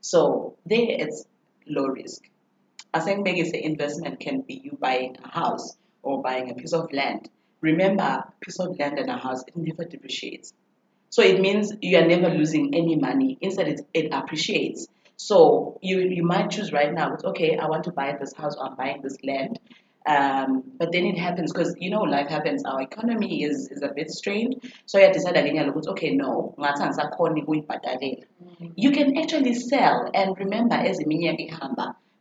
so 0.00 0.56
there 0.64 0.86
it's 0.88 1.24
low 1.66 1.86
risk 1.86 2.22
I 2.94 3.00
think 3.00 3.24
biggest 3.24 3.54
investment 3.54 4.20
can 4.20 4.42
be 4.42 4.60
you 4.64 4.78
buying 4.80 5.16
a 5.22 5.28
house 5.28 5.76
or 6.02 6.22
buying 6.22 6.50
a 6.50 6.54
piece 6.54 6.72
of 6.72 6.92
land. 6.92 7.28
Remember, 7.60 8.02
a 8.02 8.32
piece 8.40 8.60
of 8.60 8.78
land 8.78 8.98
and 8.98 9.10
a 9.10 9.16
house, 9.16 9.42
it 9.46 9.56
never 9.56 9.84
depreciates. 9.84 10.52
So 11.10 11.22
it 11.22 11.40
means 11.40 11.72
you 11.80 11.98
are 11.98 12.06
never 12.06 12.28
losing 12.28 12.74
any 12.74 12.96
money. 12.96 13.38
Instead, 13.40 13.68
it, 13.68 13.80
it 13.92 14.12
appreciates. 14.12 14.86
So 15.16 15.78
you, 15.82 16.00
you 16.00 16.22
might 16.22 16.50
choose 16.50 16.72
right 16.72 16.92
now, 16.92 17.16
okay, 17.24 17.58
I 17.58 17.66
want 17.66 17.84
to 17.84 17.92
buy 17.92 18.16
this 18.18 18.32
house 18.32 18.54
or 18.56 18.66
I'm 18.66 18.76
buying 18.76 19.02
this 19.02 19.16
land. 19.24 19.58
Um, 20.06 20.62
but 20.78 20.92
then 20.92 21.04
it 21.04 21.18
happens 21.18 21.52
because 21.52 21.74
you 21.78 21.90
know 21.90 22.00
life 22.00 22.28
happens. 22.28 22.62
Our 22.64 22.80
economy 22.80 23.42
is, 23.42 23.68
is 23.70 23.82
a 23.82 23.88
bit 23.88 24.10
strained. 24.10 24.72
So 24.86 24.98
you 24.98 25.12
decide 25.12 25.36
again, 25.36 25.70
okay, 25.70 26.14
no, 26.14 26.54
mm. 26.58 28.24
you 28.76 28.90
can 28.92 29.18
actually 29.18 29.54
sell 29.54 30.10
and 30.14 30.38
remember 30.38 30.76
as 30.76 31.00
a 31.00 31.04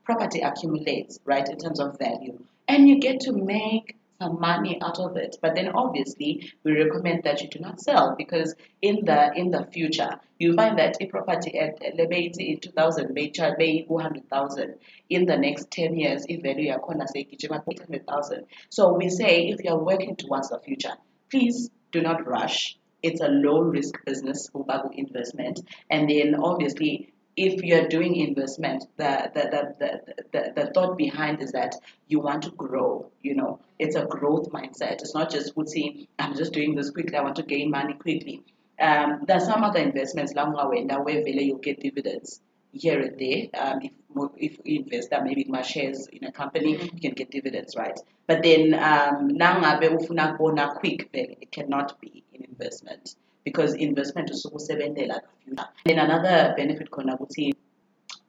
property 0.07 0.39
accumulates, 0.39 1.19
right, 1.25 1.47
in 1.49 1.57
terms 1.57 1.81
of 1.81 1.99
value. 1.99 2.39
And 2.69 2.87
you 2.87 2.99
get 2.99 3.19
to 3.21 3.33
make 3.33 3.97
some 4.21 4.39
money 4.39 4.79
out 4.81 4.99
of 4.99 5.17
it. 5.17 5.35
But 5.41 5.55
then 5.55 5.67
obviously 5.67 6.51
we 6.63 6.81
recommend 6.81 7.23
that 7.23 7.41
you 7.41 7.49
do 7.49 7.59
not 7.59 7.81
sell 7.81 8.15
because 8.17 8.55
in 8.81 9.03
the 9.03 9.31
in 9.35 9.51
the 9.51 9.65
future 9.65 10.19
you 10.39 10.53
find 10.53 10.79
that 10.79 10.95
a 11.01 11.05
property 11.07 11.59
at 11.59 11.79
Lebate 11.97 12.37
in 12.39 12.59
2000 12.59 13.13
may 13.13 13.29
charge 13.29 13.57
400,000 13.87 14.75
in 15.09 15.25
the 15.25 15.37
next 15.37 15.69
10 15.71 15.95
years 15.97 16.25
if 16.29 16.41
value 16.41 16.71
yakona 16.71 17.07
say 17.07 17.27
800,000. 17.31 18.45
So 18.69 18.93
we 18.93 19.09
say 19.09 19.49
if 19.49 19.63
you 19.63 19.71
are 19.71 19.83
working 19.83 20.15
towards 20.15 20.49
the 20.49 20.59
future, 20.59 20.95
please 21.29 21.69
do 21.91 22.01
not 22.01 22.25
rush. 22.25 22.77
It's 23.03 23.21
a 23.21 23.27
low 23.27 23.59
risk 23.61 23.93
business, 24.05 24.49
investment. 24.95 25.61
And 25.91 26.09
then 26.09 26.35
obviously 26.35 27.13
if 27.37 27.63
you're 27.63 27.87
doing 27.87 28.15
investment, 28.15 28.85
the, 28.97 29.31
the, 29.33 29.75
the, 29.79 30.23
the, 30.31 30.53
the, 30.55 30.71
thought 30.73 30.97
behind 30.97 31.39
is 31.41 31.51
that 31.51 31.75
you 32.07 32.19
want 32.19 32.41
to 32.43 32.49
grow, 32.51 33.11
you 33.21 33.35
know, 33.35 33.59
it's 33.77 33.95
a 33.95 34.05
growth 34.05 34.49
mindset. 34.51 35.01
It's 35.03 35.13
not 35.13 35.29
just, 35.29 35.53
see, 35.67 36.09
I'm 36.17 36.35
just 36.35 36.51
doing 36.51 36.73
this 36.73 36.89
quickly, 36.89 37.15
I 37.15 37.21
want 37.21 37.35
to 37.35 37.43
gain 37.43 37.69
money 37.69 37.93
quickly. 37.93 38.43
Um, 38.79 39.23
there 39.27 39.37
are 39.37 39.45
some 39.45 39.63
other 39.63 39.79
investments, 39.79 40.33
where 40.33 41.27
you'll 41.27 41.57
get 41.59 41.79
dividends 41.79 42.41
here 42.73 43.01
and 43.01 43.19
there. 43.19 43.47
Um, 43.53 43.81
if 43.83 43.91
if 44.37 44.59
you 44.65 44.79
invest 44.81 45.11
that 45.11 45.23
maybe 45.23 45.45
my 45.47 45.61
shares 45.61 46.07
in 46.07 46.23
a 46.23 46.31
company, 46.31 46.75
Mm. 46.75 46.93
you 46.93 46.99
can 47.01 47.13
get 47.13 47.29
dividends, 47.31 47.75
right? 47.75 47.99
But 48.25 48.43
then 48.43 48.73
um, 48.73 49.29
nangabe 49.29 49.89
ufuna 49.89 50.37
kubona 50.37 50.75
quick, 50.75 51.11
then 51.11 51.35
it 51.41 51.51
cannot 51.51 51.99
be 52.01 52.23
an 52.33 52.45
investment 52.45 53.15
because 53.47 53.71
investment 53.87 54.29
is 54.29 54.45
ukusebenzela 54.45 55.15
the 55.21 55.29
future. 55.45 55.67
Then 55.85 55.99
another 55.99 56.53
benefit 56.57 56.89
khona 56.91 57.17
ukuthi 57.17 57.53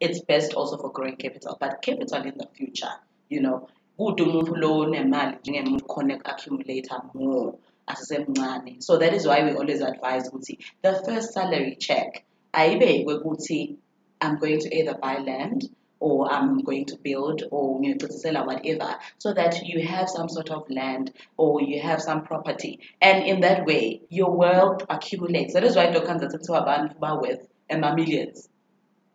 it's 0.00 0.20
best 0.20 0.54
also 0.54 0.76
for 0.76 0.92
growing 0.92 1.16
capital, 1.16 1.56
but 1.60 1.82
capital 1.82 2.22
in 2.22 2.34
the 2.38 2.46
future, 2.58 2.94
you 3.28 3.40
know, 3.40 3.68
kude 3.98 4.22
umuntu 4.22 4.56
lo 4.56 4.78
onemali 4.78 5.36
njengemuntu 5.42 5.84
khona 5.86 6.14
accumulate 6.24 6.88
more 7.14 7.54
asesemncane. 7.88 8.82
So 8.82 8.96
that 8.98 9.12
is 9.12 9.26
why 9.26 9.42
we 9.42 9.50
always 9.60 9.82
advise 9.82 10.30
ukuthi 10.30 10.58
the 10.82 10.94
first 11.04 11.32
salary 11.32 11.76
check 11.76 12.24
ayibekwe 12.52 13.14
ukuthi 13.14 13.76
I'm 14.20 14.36
going 14.38 14.60
to 14.60 14.68
either 14.78 14.94
buy 14.94 15.16
land 15.18 15.70
or 16.00 16.30
I'm 16.32 16.62
going 16.62 16.86
to 16.86 16.96
build 16.96 17.42
or 17.50 17.82
you 17.82 17.90
know, 17.90 17.96
to 17.98 18.12
sell 18.12 18.38
or 18.38 18.46
whatever 18.46 18.96
so 19.18 19.32
that 19.34 19.62
you 19.64 19.86
have 19.86 20.08
some 20.08 20.28
sort 20.28 20.50
of 20.50 20.68
land 20.70 21.12
or 21.36 21.60
you 21.62 21.80
have 21.80 22.00
some 22.00 22.22
property. 22.22 22.80
And 23.00 23.24
in 23.24 23.40
that 23.40 23.66
way 23.66 24.02
your 24.08 24.30
wealth 24.30 24.82
accumulates. 24.88 25.54
That 25.54 25.64
is 25.64 25.76
why 25.76 25.86
dokhanza 25.86 26.28
kuthiwa 26.30 26.62
abantu 26.62 26.98
ba-worth 27.00 27.48
now 27.70 27.94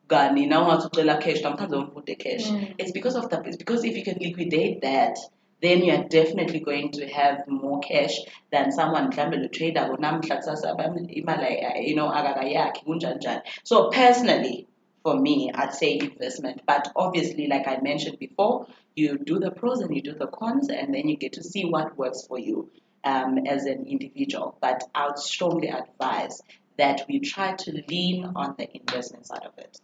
kani 0.08 0.48
na 0.48 0.62
ungathi 0.62 1.22
cash 1.22 1.41
namkhanze 1.41 1.76
umfude 1.76 2.19
cash. 2.19 2.46
Mm. 2.50 2.76
it's 2.78 2.91
because 2.91 3.15
of 3.15 3.30
that 3.30 3.48
it's 3.48 3.58
because 3.58 3.84
if 3.84 3.96
you 3.98 4.04
can 4.04 4.17
liquidate 4.19 4.82
that 4.82 5.17
then 5.62 5.84
you're 5.84 6.04
definitely 6.10 6.60
going 6.60 6.91
to 6.91 7.08
have 7.08 7.48
more 7.48 7.80
cash 7.80 8.19
than 8.52 8.72
someone 8.72 9.08
mhlambe 9.10 9.38
lo 9.38 9.48
trader 9.48 9.88
namhla 10.00 10.38
kusasa 10.38 10.76
imali 11.19 11.88
you 11.88 11.96
know 11.96 12.10
akakayakhi 12.10 12.84
kunjani 12.86 13.17
njani. 13.17 13.41
So 13.63 13.89
personally 13.89 14.67
for 15.04 15.20
me 15.20 15.52
i'd 15.54 15.74
say 15.74 16.00
investment. 16.00 16.62
But 16.66 16.92
obviously 16.96 17.48
like 17.48 17.68
i 17.68 17.78
mentioned 17.82 18.20
before 18.20 18.68
you 18.96 19.18
do 19.18 19.39
the 19.39 19.52
pros 19.52 19.82
and 19.82 19.96
you 19.96 20.02
do 20.02 20.13
the 20.13 20.28
cons 20.28 20.70
and 20.70 20.94
then 20.94 21.08
you 21.08 21.18
get 21.18 21.34
to 21.34 21.44
see 21.44 21.66
what 21.66 21.98
works 21.98 22.26
for 22.28 22.39
you 22.39 22.70
um, 23.04 23.39
as 23.46 23.66
an 23.66 23.86
individual. 23.86 24.58
But 24.62 24.84
i 24.96 25.08
would 25.08 25.20
strongly 25.20 25.70
advise 25.70 26.42
that 26.78 27.06
we 27.08 27.20
try 27.20 27.54
to 27.54 27.84
lean 27.88 28.32
on 28.36 28.56
the 28.58 28.68
investment 28.76 29.28
side 29.28 29.44
of 29.46 29.58
it. 29.58 29.78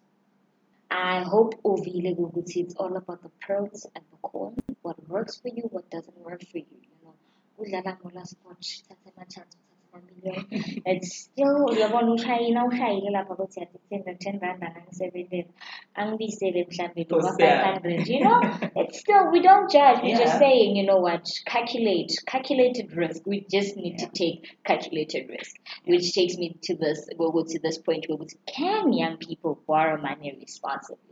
I 0.92 1.22
hope 1.22 1.56
uvile 1.64 2.16
ukuthi 2.16 2.58
it's 2.64 2.76
all 2.76 2.96
about 2.98 3.22
the 3.22 3.30
pros 3.42 3.86
and 3.94 4.04
the 4.12 4.28
cons, 4.28 4.58
what 4.82 4.98
works 5.08 5.38
for 5.40 5.50
you, 5.50 5.64
what 5.72 5.90
doesn't 5.92 6.18
work 6.18 6.42
for 6.52 6.58
you. 6.58 6.66
You 6.82 6.98
know, 7.04 7.14
udlala 7.60 7.98
ngola 8.00 8.26
sport, 8.26 8.62
thatha 8.88 9.12
ama-chance, 9.16 9.56
ama-million. 9.93 10.45
It's 10.86 11.15
still 11.23 11.65
uyabona 11.69 12.12
ushayile 12.13 13.10
lapha 13.12 13.34
ukuthi 13.34 13.60
yathenga 13.60 14.13
ten 14.19 14.39
rand 14.39 14.63
anangisebenzela 14.63 15.49
angibisele 15.95 16.63
mhlambe 16.69 17.04
Nkosi 17.04 17.25
noma 17.25 17.38
five 17.38 17.49
yami. 17.49 17.63
hundred 17.73 18.08
you 18.08 18.19
know? 18.19 18.41
It's 18.75 18.99
still 18.99 19.32
we 19.32 19.41
don't 19.41 19.71
judge. 19.71 19.99
We're 20.04 20.17
just 20.17 20.38
saying 20.39 20.75
you 20.75 20.86
know 20.86 20.99
what? 20.99 21.28
Calculate. 21.45 22.12
Calculated 22.25 22.95
risk. 22.95 23.25
We 23.25 23.45
just 23.52 23.75
need 23.78 23.97
to 23.99 24.08
take 24.08 24.58
calculated 24.63 25.30
risk 25.30 25.56
which 25.86 26.13
takes 26.13 26.38
me 26.38 26.56
to 26.63 26.75
this 26.75 27.08
we'll 27.17 27.32
go 27.32 27.43
to 27.43 27.60
this 27.60 27.78
point 27.78 28.06
where 28.08 28.17
we 28.17 28.28
can 28.47 28.93
young 28.93 29.17
people 29.17 29.60
borrow 29.67 29.99
money 30.02 30.36
responsibly 30.39 31.09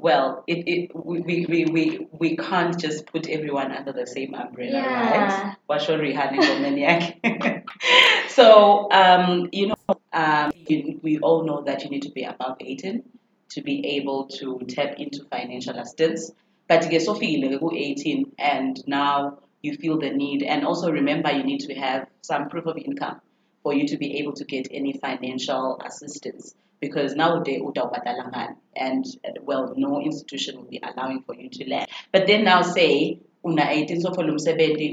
Well, 0.00 0.44
it, 0.46 0.68
it 0.68 0.90
we, 0.94 1.20
we, 1.20 1.64
we, 1.64 2.06
we, 2.12 2.36
can't 2.36 2.78
just 2.78 3.06
put 3.06 3.28
everyone 3.28 3.72
under 3.72 3.92
the 3.92 4.06
same 4.06 4.32
umbrella, 4.32 4.70
Yeah. 4.70 5.10
right? 5.10 5.56
Washori 5.68 6.14
maniac. 6.60 7.18
so, 8.28 8.88
um, 8.92 9.48
you 9.50 9.66
know, 9.66 10.00
um, 10.12 10.52
you, 10.68 11.00
we 11.02 11.18
all 11.18 11.42
know 11.44 11.62
that 11.62 11.82
you 11.82 11.90
need 11.90 12.02
to 12.02 12.10
be 12.10 12.22
above 12.22 12.58
18 12.60 13.02
to 13.50 13.60
be 13.60 13.96
able 13.96 14.28
to 14.38 14.60
tap 14.68 14.94
into 14.98 15.24
financial 15.24 15.76
assistance. 15.76 16.30
But 16.68 16.84
you 16.84 16.90
get 16.90 17.02
so 17.02 17.14
feel 17.14 17.70
18 17.74 18.34
and 18.38 18.80
now 18.86 19.38
you 19.62 19.74
feel 19.74 19.98
the 19.98 20.10
need. 20.10 20.44
And 20.44 20.64
also 20.64 20.92
remember, 20.92 21.32
you 21.32 21.42
need 21.42 21.60
to 21.60 21.74
have 21.74 22.06
some 22.22 22.48
proof 22.48 22.66
of 22.66 22.76
income 22.76 23.20
for 23.64 23.74
you 23.74 23.88
to 23.88 23.96
be 23.96 24.18
able 24.18 24.34
to 24.34 24.44
get 24.44 24.68
any 24.70 24.92
financial 24.92 25.80
assistance 25.84 26.54
because 26.80 27.16
nowadays 27.16 27.62
utawubhadala 27.62 28.54
and 28.76 29.06
uh, 29.24 29.40
well 29.44 29.74
no 29.76 30.00
institution 30.00 30.56
will 30.56 30.70
be 30.70 30.80
allowing 30.82 31.22
for 31.22 31.34
you 31.34 31.48
to 31.48 31.68
lend 31.68 31.86
but 32.12 32.26
then 32.26 32.44
now 32.44 32.62
say 32.62 33.18
una 33.44 33.62
18 33.62 34.00
sofuna 34.00 34.32
umsebenzi 34.32 34.84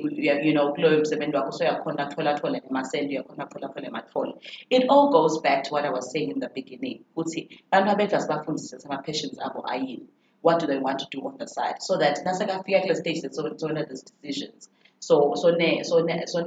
you 0.44 0.52
know 0.52 0.74
kuloyo 0.74 1.02
msebenzi 1.02 1.38
wakho 1.38 1.52
soyakhona 1.52 2.06
kuthola 2.06 2.34
thola 2.34 2.60
nemasendi 2.60 3.14
uyakhona 3.14 3.46
kuthola 3.46 3.70
thola 3.70 3.88
emathole 3.88 4.34
it 4.70 4.84
all 4.90 5.10
goes 5.10 5.42
back 5.42 5.64
to 5.64 5.76
what 5.76 5.86
i 5.86 5.90
was 5.90 6.12
saying 6.12 6.32
in 6.32 6.40
the 6.40 6.50
beginning. 6.50 7.02
Ukuthi 7.16 7.50
abantu 7.72 7.92
abedla 7.92 8.22
sibafundise 8.22 8.78
ama-passions 8.86 9.40
abo 9.40 9.70
ayini 9.70 10.08
what 10.46 10.60
do 10.60 10.68
they 10.68 10.78
want 10.78 11.00
to 11.00 11.08
do 11.10 11.26
on 11.26 11.38
the 11.38 11.48
side? 11.48 11.82
So 11.82 11.98
that 11.98 12.24
nasekafika 12.26 12.82
kule 12.82 12.96
stage 12.96 13.22
sezona 13.22 13.90
these 13.90 14.04
decisions. 14.04 14.70
So 15.00 15.34
so 15.36 15.50
ne 15.50 15.84
so 15.84 16.06
so 16.26 16.42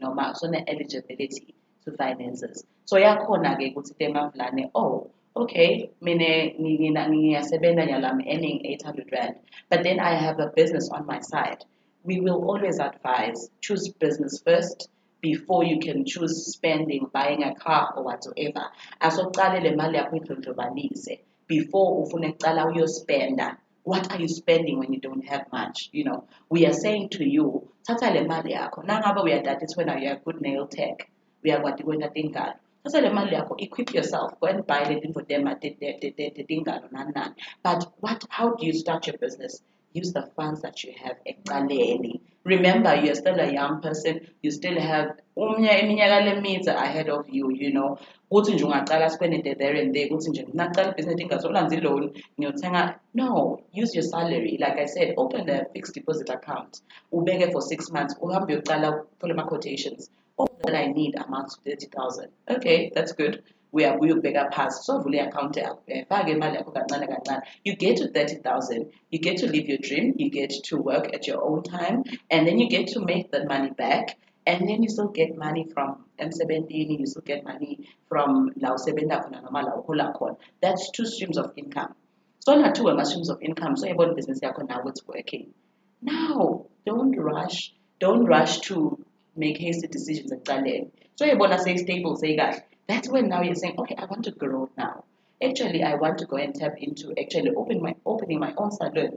noma 0.00 0.34
so 0.34 0.46
ne 0.48 0.64
eligibility 0.66 1.54
to 1.86 1.92
finances. 1.96 2.64
So 2.84 2.96
yakhona 2.96 3.56
ke 3.58 3.72
ukuthi 3.74 3.94
temavulane 3.98 4.70
oh 4.74 5.10
okay 5.34 5.90
ngina- 6.02 7.08
ngiyasebenza 7.08 7.86
nyala 7.86 8.10
I'm 8.10 8.20
earning 8.20 8.60
800 8.66 9.12
rand 9.12 9.34
but 9.70 9.82
then 9.84 9.98
I 10.00 10.14
have 10.14 10.38
a 10.40 10.48
business 10.54 10.90
on 10.90 11.06
my 11.06 11.20
side. 11.20 11.64
We 12.04 12.20
will 12.20 12.44
always 12.48 12.78
advise 12.78 13.50
choose 13.60 13.88
business 13.88 14.40
first 14.44 14.88
before 15.20 15.64
you 15.64 15.78
can 15.80 16.04
choose 16.04 16.52
spending 16.52 17.06
buying 17.12 17.42
a 17.42 17.54
car 17.54 17.94
or 17.96 18.04
whatsoever. 18.04 18.66
Asoqale 19.00 19.62
le 19.62 19.74
mali 19.76 19.98
yakho 19.98 20.20
idlondlobalise 20.20 21.20
before 21.46 22.04
ufune 22.06 22.32
kucala 22.36 22.66
uyospenda. 22.72 23.56
What 23.82 24.10
are 24.12 24.20
you 24.20 24.28
spending 24.28 24.78
when 24.80 24.92
you 24.92 25.00
don't 25.00 25.24
have 25.28 25.46
much? 25.52 25.90
You 25.92 26.04
know 26.04 26.24
we 26.48 26.66
are 26.66 26.72
saying 26.72 27.10
to 27.10 27.24
you 27.24 27.68
thatha 27.88 28.12
le 28.14 28.24
mali 28.26 28.52
yakho. 28.54 28.84
Nangabe 28.84 29.20
uyadata 29.22 29.62
ithi 29.64 29.76
wena 29.76 30.00
you're 30.02 30.16
good 30.24 30.40
nail 30.40 30.66
tech 30.66 31.08
uyakwati 31.46 31.82
kwenta 31.86 32.08
tingalo 32.16 32.54
thatha 32.84 33.00
le 33.04 33.10
mali 33.10 33.34
yakho 33.34 33.54
equip 33.64 33.88
yourself 33.94 34.30
go 34.40 34.46
and 34.46 34.66
buy 34.66 34.82
le 34.88 35.00
tinto 35.00 35.20
tema 35.20 35.54
te- 35.60 35.76
te- 35.80 35.96
te- 36.00 36.10
te- 36.16 36.30
te- 36.36 36.44
tingalo 36.50 36.86
nani 36.92 37.12
nani. 37.16 37.34
But 37.64 37.80
what 38.00 38.20
how 38.30 38.54
do 38.54 38.66
you 38.66 38.72
start 38.72 39.06
your 39.06 39.18
business? 39.18 39.62
Use 40.00 40.12
the 40.12 40.22
funds 40.36 40.60
that 40.62 40.84
you 40.84 40.92
have 41.02 41.16
ekuqaleni 41.30 42.20
remember 42.44 42.94
you're 42.94 43.14
still 43.14 43.38
a 43.40 43.50
young 43.52 43.80
person. 43.80 44.20
You 44.42 44.50
still 44.50 44.78
have 44.80 45.08
umnya- 45.36 45.80
iminyaka 45.82 46.20
lemize 46.26 46.68
ahead 46.68 47.08
of 47.08 47.28
you 47.28 47.50
you 47.50 47.72
know. 47.72 47.98
Kuthi 48.30 48.52
nje 48.54 48.64
ungacala 48.64 49.06
it 49.06 49.58
there 49.58 49.74
and 49.82 49.94
there. 49.94 50.08
Kuthi 50.08 50.30
nje 50.30 50.46
nacala 50.54 50.92
ibhizinisi 50.92 51.22
ingazolanza 51.22 51.80
loan 51.82 52.12
ngiyothenga. 52.38 53.00
No 53.14 53.60
use 53.72 53.94
your 53.94 54.04
salary. 54.04 54.58
Like 54.60 54.78
i 54.78 54.86
said 54.86 55.14
open 55.16 55.48
a 55.50 55.64
fixed 55.72 55.94
deposit 55.94 56.30
account. 56.30 56.80
Ubeke 57.12 57.50
for 57.52 57.62
six 57.62 57.90
months 57.90 58.14
uhambe 58.20 58.52
uyocala 58.54 59.02
uthola 59.02 59.32
ama-quotations 59.34 60.10
all 60.36 60.58
that 60.64 60.74
i 60.74 60.86
need 60.86 61.14
amounts 61.16 61.56
to 61.56 61.62
30000 61.62 62.28
okay 62.48 62.90
that's 62.94 63.12
good. 63.12 63.42
Sovula 63.76 65.16
i-account 65.20 65.56
yakho 65.56 65.82
uyayifaka 65.88 66.30
imali 66.30 66.56
yakho 66.56 66.72
kancane 66.72 67.06
kancane 67.06 67.42
you 67.64 67.76
get 67.76 67.96
to 67.98 68.08
30000 68.08 68.86
you 69.10 69.18
get 69.18 69.36
to 69.38 69.46
live 69.46 69.68
your 69.68 69.78
dream. 69.78 70.14
You 70.16 70.30
get 70.30 70.50
to 70.50 70.78
work 70.78 71.12
at 71.14 71.26
your 71.26 71.42
own 71.42 71.62
time. 71.62 72.04
And 72.30 72.46
then 72.46 72.58
you 72.58 72.68
get 72.68 72.88
to 72.88 73.00
make 73.00 73.30
that 73.32 73.46
money 73.48 73.70
back. 73.70 74.16
And 74.46 74.68
then 74.68 74.82
you 74.82 74.88
still 74.88 75.08
get 75.08 75.36
money 75.36 75.66
from 75.74 76.04
emsebentini 76.18 76.98
you 77.00 77.06
still 77.06 77.22
get 77.22 77.44
money 77.44 77.88
from 78.08 78.52
that's 80.62 80.90
two 80.90 81.04
streams 81.04 81.36
of 81.36 81.52
income. 81.56 81.94
So 82.38 82.54
na 82.54 82.70
two 82.70 82.88
ama-streams 82.88 83.28
of 83.28 83.42
income. 83.42 83.76
So 83.76 83.86
yabona 83.86 84.14
business 84.14 84.40
now 84.42 84.82
it's 84.86 85.06
working. 85.06 85.52
Now 86.00 86.66
don't 86.86 87.16
rush. 87.18 87.74
Don't 87.98 88.24
rush 88.24 88.60
to 88.60 89.04
make 89.42 89.58
hasty 89.66 89.88
decisions 89.96 90.32
ekuqaleni 90.36 90.88
so 91.18 91.22
yabona 91.30 91.58
sey-stable 91.64 92.16
seyikahle 92.22 92.60
that's 92.88 93.08
when 93.14 93.28
now 93.28 93.42
you're 93.46 93.60
saying 93.62 93.76
okay 93.82 93.96
i 94.02 94.04
want 94.12 94.22
to 94.28 94.32
grow 94.42 94.68
now 94.82 94.94
actually 95.46 95.82
i 95.82 95.94
want 95.94 96.16
to 96.18 96.26
go 96.32 96.36
and 96.36 96.54
tap 96.60 96.74
into 96.86 97.06
actually 97.22 97.50
open 97.60 97.82
my 97.86 97.94
opening 98.04 98.40
my 98.40 98.52
own 98.56 98.70
salon. 98.70 99.12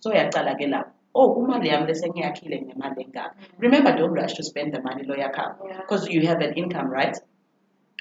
So 0.00 0.10
uyaqala 0.10 0.52
ke 0.60 0.66
lapho 0.74 0.92
oh 1.14 1.34
kumali 1.34 1.68
yami 1.68 1.86
bese 1.90 2.06
ngiyakhile 2.08 2.56
ngemali 2.66 3.02
engaka 3.04 3.34
mm. 3.34 3.58
remember 3.58 3.92
don't 3.96 4.14
rush 4.14 4.34
to 4.34 4.42
spend 4.42 4.72
the 4.74 4.80
money 4.80 5.02
lo 5.02 5.14
yakhapha 5.14 5.66
Yeah. 5.66 5.80
because 5.80 6.08
you 6.08 6.26
have 6.26 6.40
an 6.40 6.52
income 6.54 6.88
right? 6.90 7.16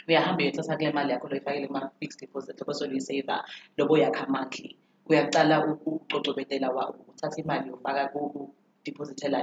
We 0.08 0.16
are 0.16 0.22
happy 0.22 0.44
uyahamba 0.44 0.58
uyothatha 0.58 0.78
kule 0.78 0.92
mali 0.92 1.12
yakho 1.12 1.28
loyifakele 1.28 1.68
kuma-fixed 1.68 2.20
deposit 2.20 2.60
lobo 2.60 2.74
soluyisaver 2.74 3.44
lobo 3.78 3.94
uyakha 3.94 4.28
monthly. 4.30 4.78
Uyaqala 5.10 5.56
ucocobetela 5.86 6.68
uthatha 7.12 7.42
imali 7.42 7.72
ufaka 7.72 8.08
ku-depositela 8.14 9.40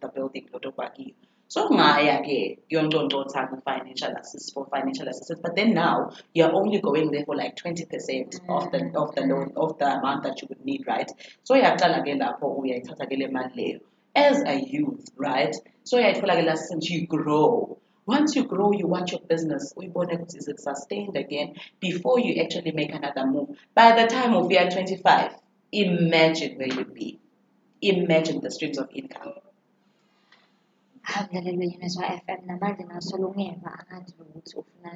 the 0.00 0.08
building 0.14 0.48
lo 0.52 0.58
tofakiyo 0.58 1.14
so 1.52 1.68
ngaya-ke 1.68 2.64
kuyonconcotha 2.68 3.40
ku-financial 3.50 4.12
assist 4.16 4.54
for 4.54 4.64
financial 4.72 5.06
assistance 5.08 5.40
but 5.44 5.54
then 5.54 5.74
now 5.74 6.10
you're 6.32 6.54
only 6.60 6.80
going 6.80 7.10
there 7.10 7.26
for 7.26 7.36
like 7.36 7.54
20 7.56 7.84
percent 7.92 8.40
of 8.48 8.72
the 8.72 8.80
of 8.96 9.14
the 9.14 9.20
loan 9.20 9.52
of 9.56 9.76
the 9.76 9.84
amount 9.84 10.22
that 10.22 10.40
you 10.40 10.48
would 10.48 10.64
need 10.64 10.82
right? 10.86 11.10
So 11.44 11.54
uyaqala-ke 11.54 12.16
lapho 12.22 12.48
uyayithatha 12.62 13.04
ke 13.10 13.20
le 13.20 13.28
mali 13.36 13.52
leyo 13.58 13.80
as 14.14 14.40
a 14.54 14.56
youth 14.76 15.12
right? 15.18 15.54
So 15.84 15.98
uyayithola 15.98 16.40
ke 16.40 16.46
la 16.48 16.54
since 16.54 16.88
you 16.88 17.06
grow. 17.06 17.76
Once 18.06 18.34
you 18.34 18.44
grow 18.54 18.72
you 18.72 18.86
watch 18.86 19.12
your 19.12 19.20
business 19.34 19.74
ukuthi 19.76 20.34
is 20.40 20.48
it 20.48 20.58
sustained 20.58 21.18
again 21.18 21.54
before 21.80 22.18
you 22.18 22.42
actually 22.42 22.72
make 22.72 22.94
another 22.94 23.26
move. 23.26 23.54
By 23.74 23.92
the 24.00 24.08
time 24.16 24.32
of 24.32 24.50
year 24.50 24.70
25 24.70 25.36
imagine 25.70 26.56
where 26.56 26.74
you'd 26.78 26.94
be. 26.94 27.20
Imagine 27.82 28.40
the 28.40 28.50
streams 28.50 28.78
of 28.78 28.88
income 28.94 29.34
Mlaleli 31.10 31.58
weNSA 31.58 32.02
FM 32.24 32.40
namanje 32.46 32.84
nasolungeva 32.84 33.70
angazi 33.78 34.14
ukuthi 34.22 34.54
ufuna. 34.60 34.90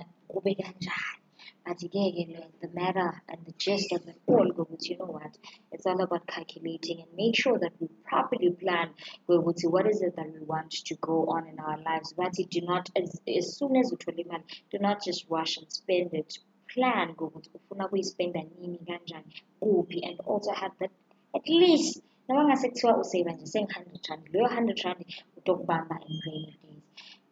But-ke 1.67 1.89
ke 2.17 2.51
the 2.61 2.69
matter 2.69 3.23
and 3.29 3.45
the 3.45 3.53
gist 3.59 3.91
of 3.93 4.07
it 4.07 4.17
all 4.29 4.49
ukuthi 4.53 4.91
you 4.91 4.99
know 4.99 5.07
what, 5.07 5.37
it's 5.73 5.85
all 5.85 6.01
about 6.01 6.25
calculating 6.29 7.01
and 7.01 7.11
make 7.17 7.35
sure 7.35 7.59
that 7.59 7.73
we 7.81 7.89
properly 8.05 8.51
plan 8.51 8.91
what 9.27 9.87
is 9.91 10.01
it 10.01 10.15
that 10.15 10.33
we 10.33 10.39
want 10.47 10.71
to 10.71 10.95
go 10.95 11.27
on 11.27 11.49
in 11.49 11.59
our 11.59 11.79
lives. 11.79 12.13
But 12.17 12.35
do 12.35 12.61
not 12.61 12.89
as, 12.95 13.21
as 13.27 13.59
soon 13.59 13.75
as 13.75 13.91
uthole 13.91 14.25
imali, 14.25 14.45
do 14.71 14.79
not 14.79 15.03
just 15.05 15.27
rush 15.29 15.57
and 15.57 15.73
spend 15.73 16.15
it. 16.15 16.39
Plan 16.73 17.15
ukuthi 17.17 17.51
ufuna 17.55 17.89
kuyispenda 17.89 18.43
nini 18.61 18.79
kanjani 18.79 19.43
kuphi 19.61 20.09
and 20.09 20.21
also 20.21 20.53
have 20.53 20.73
that 20.79 20.93
at 21.35 21.49
least 21.49 22.01
noma 22.29 22.45
ngase 22.45 22.69
kuthiwa 22.69 22.97
useva 22.99 23.33
nje 23.33 23.47
sengi-hundred 23.47 24.07
rand 24.09 24.29
leyo 24.33 24.49
hundred 24.49 24.79
rand 24.85 25.05
rainy 25.55 26.57
days 26.63 26.83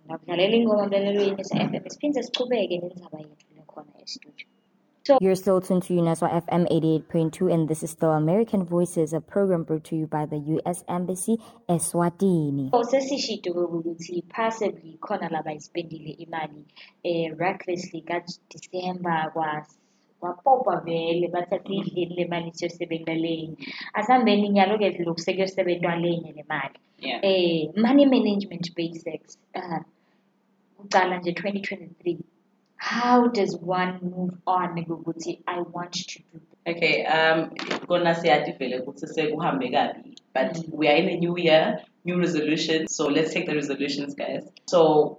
ngakudlalela 0.06 0.56
ingoma 0.56 1.44
se-fm 1.44 1.88
siphinde 1.88 2.22
sichubeke 2.22 2.78
nendaba 2.78 3.18
yethu 3.18 3.46
lekhona 3.56 3.92
estudio 4.04 4.46
You're 5.20 5.34
still 5.34 5.60
tuned 5.60 5.82
to 5.82 5.92
UNESWA 5.92 6.46
FM 6.46 6.66
88.2, 7.12 7.52
and 7.52 7.68
this 7.68 7.82
is 7.82 7.90
still 7.90 8.12
American 8.12 8.64
Voices, 8.64 9.12
a 9.12 9.20
program 9.20 9.62
brought 9.64 9.84
to 9.84 9.96
you 9.96 10.06
by 10.06 10.24
the 10.24 10.38
U.S. 10.38 10.82
Embassy, 10.88 11.36
Eswatini. 11.68 12.70
Sesishito 12.70 13.52
possibly 14.30 14.98
khona 15.02 15.28
laba 15.28 15.52
ispendile 15.52 16.16
imali 16.24 16.64
eh 17.04 17.30
recklessly 17.36 18.00
ka-December 18.00 19.30
kwa 19.32 19.66
wapopa 20.24 20.74
vele 20.86 21.28
bathatha 21.28 21.72
idlini 21.78 22.14
le 22.18 22.24
mali 22.32 22.50
asihambeni 23.98 24.48
nyalo-ke 24.48 24.88
lokhu 25.06 25.20
sekuyosebentwa 25.20 25.96
lenye 25.96 26.32
le 26.36 26.44
mali 26.48 26.78
yeah. 26.98 27.20
Eh 27.22 27.68
money 27.76 28.06
management 28.06 28.74
basics 28.76 29.38
uh, 29.54 29.80
kucala 30.76 31.18
nje 31.18 31.30
2023 31.30 32.16
how 32.76 33.28
does 33.28 33.58
one 33.62 33.98
move 34.02 34.34
on 34.46 34.68
ukuthi 34.94 35.38
i 35.46 35.60
want 35.72 35.92
to 35.92 36.18
do? 36.32 36.40
Okay, 36.66 37.04
um, 37.06 37.50
kona 37.86 38.14
siyati 38.14 38.52
vele 38.58 38.78
ukuthi 38.80 39.06
sekuhambe 39.06 39.68
kabi, 39.70 40.16
but 40.34 40.58
we 40.72 40.88
are 40.88 40.96
in 40.96 41.08
a 41.08 41.16
new 41.16 41.36
year, 41.38 41.80
new 42.04 42.18
resolutions. 42.18 42.96
So 42.96 43.08
let's 43.08 43.32
take 43.34 43.46
the 43.46 43.54
resolutions, 43.54 44.14
guys. 44.14 44.42
So 44.66 45.16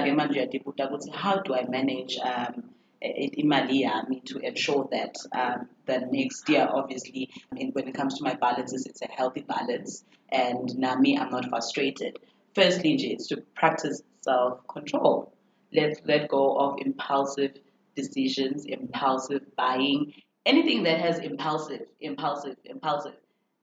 ke 0.00 0.12
manje 0.12 0.34
uyadibuta 0.34 0.88
ukuthi 0.90 1.10
how 1.12 1.36
do 1.42 1.54
I 1.54 1.64
manage 1.68 2.18
um 2.18 2.54
i- 2.54 2.62
imali 3.02 3.84
yami 3.84 4.24
to 4.24 4.38
ensure 4.38 4.88
that 4.90 5.14
um, 5.32 5.68
the 5.86 6.00
next 6.10 6.48
year, 6.48 6.68
obviously, 6.70 7.30
I 7.50 7.54
mean, 7.54 7.70
when 7.72 7.88
it 7.88 7.94
comes 7.94 8.18
to 8.18 8.24
my 8.24 8.34
balances, 8.34 8.86
it's 8.86 9.02
a 9.02 9.08
healthy 9.08 9.42
balance, 9.42 10.04
and 10.30 10.76
nami, 10.78 11.18
I'm 11.18 11.30
not 11.30 11.48
frustrated. 11.48 12.18
Firstly, 12.54 12.94
it's 12.94 13.28
to 13.28 13.42
practice 13.54 14.02
self-control. 14.22 15.32
Let's 15.72 16.00
let 16.04 16.28
go 16.28 16.58
of 16.58 16.78
impulsive 16.80 17.52
decisions, 17.94 18.64
impulsive 18.66 19.42
buying, 19.56 20.12
anything 20.44 20.82
that 20.82 21.00
has 21.00 21.18
impulsive, 21.20 21.82
impulsive, 22.00 22.56
impulsive. 22.64 23.14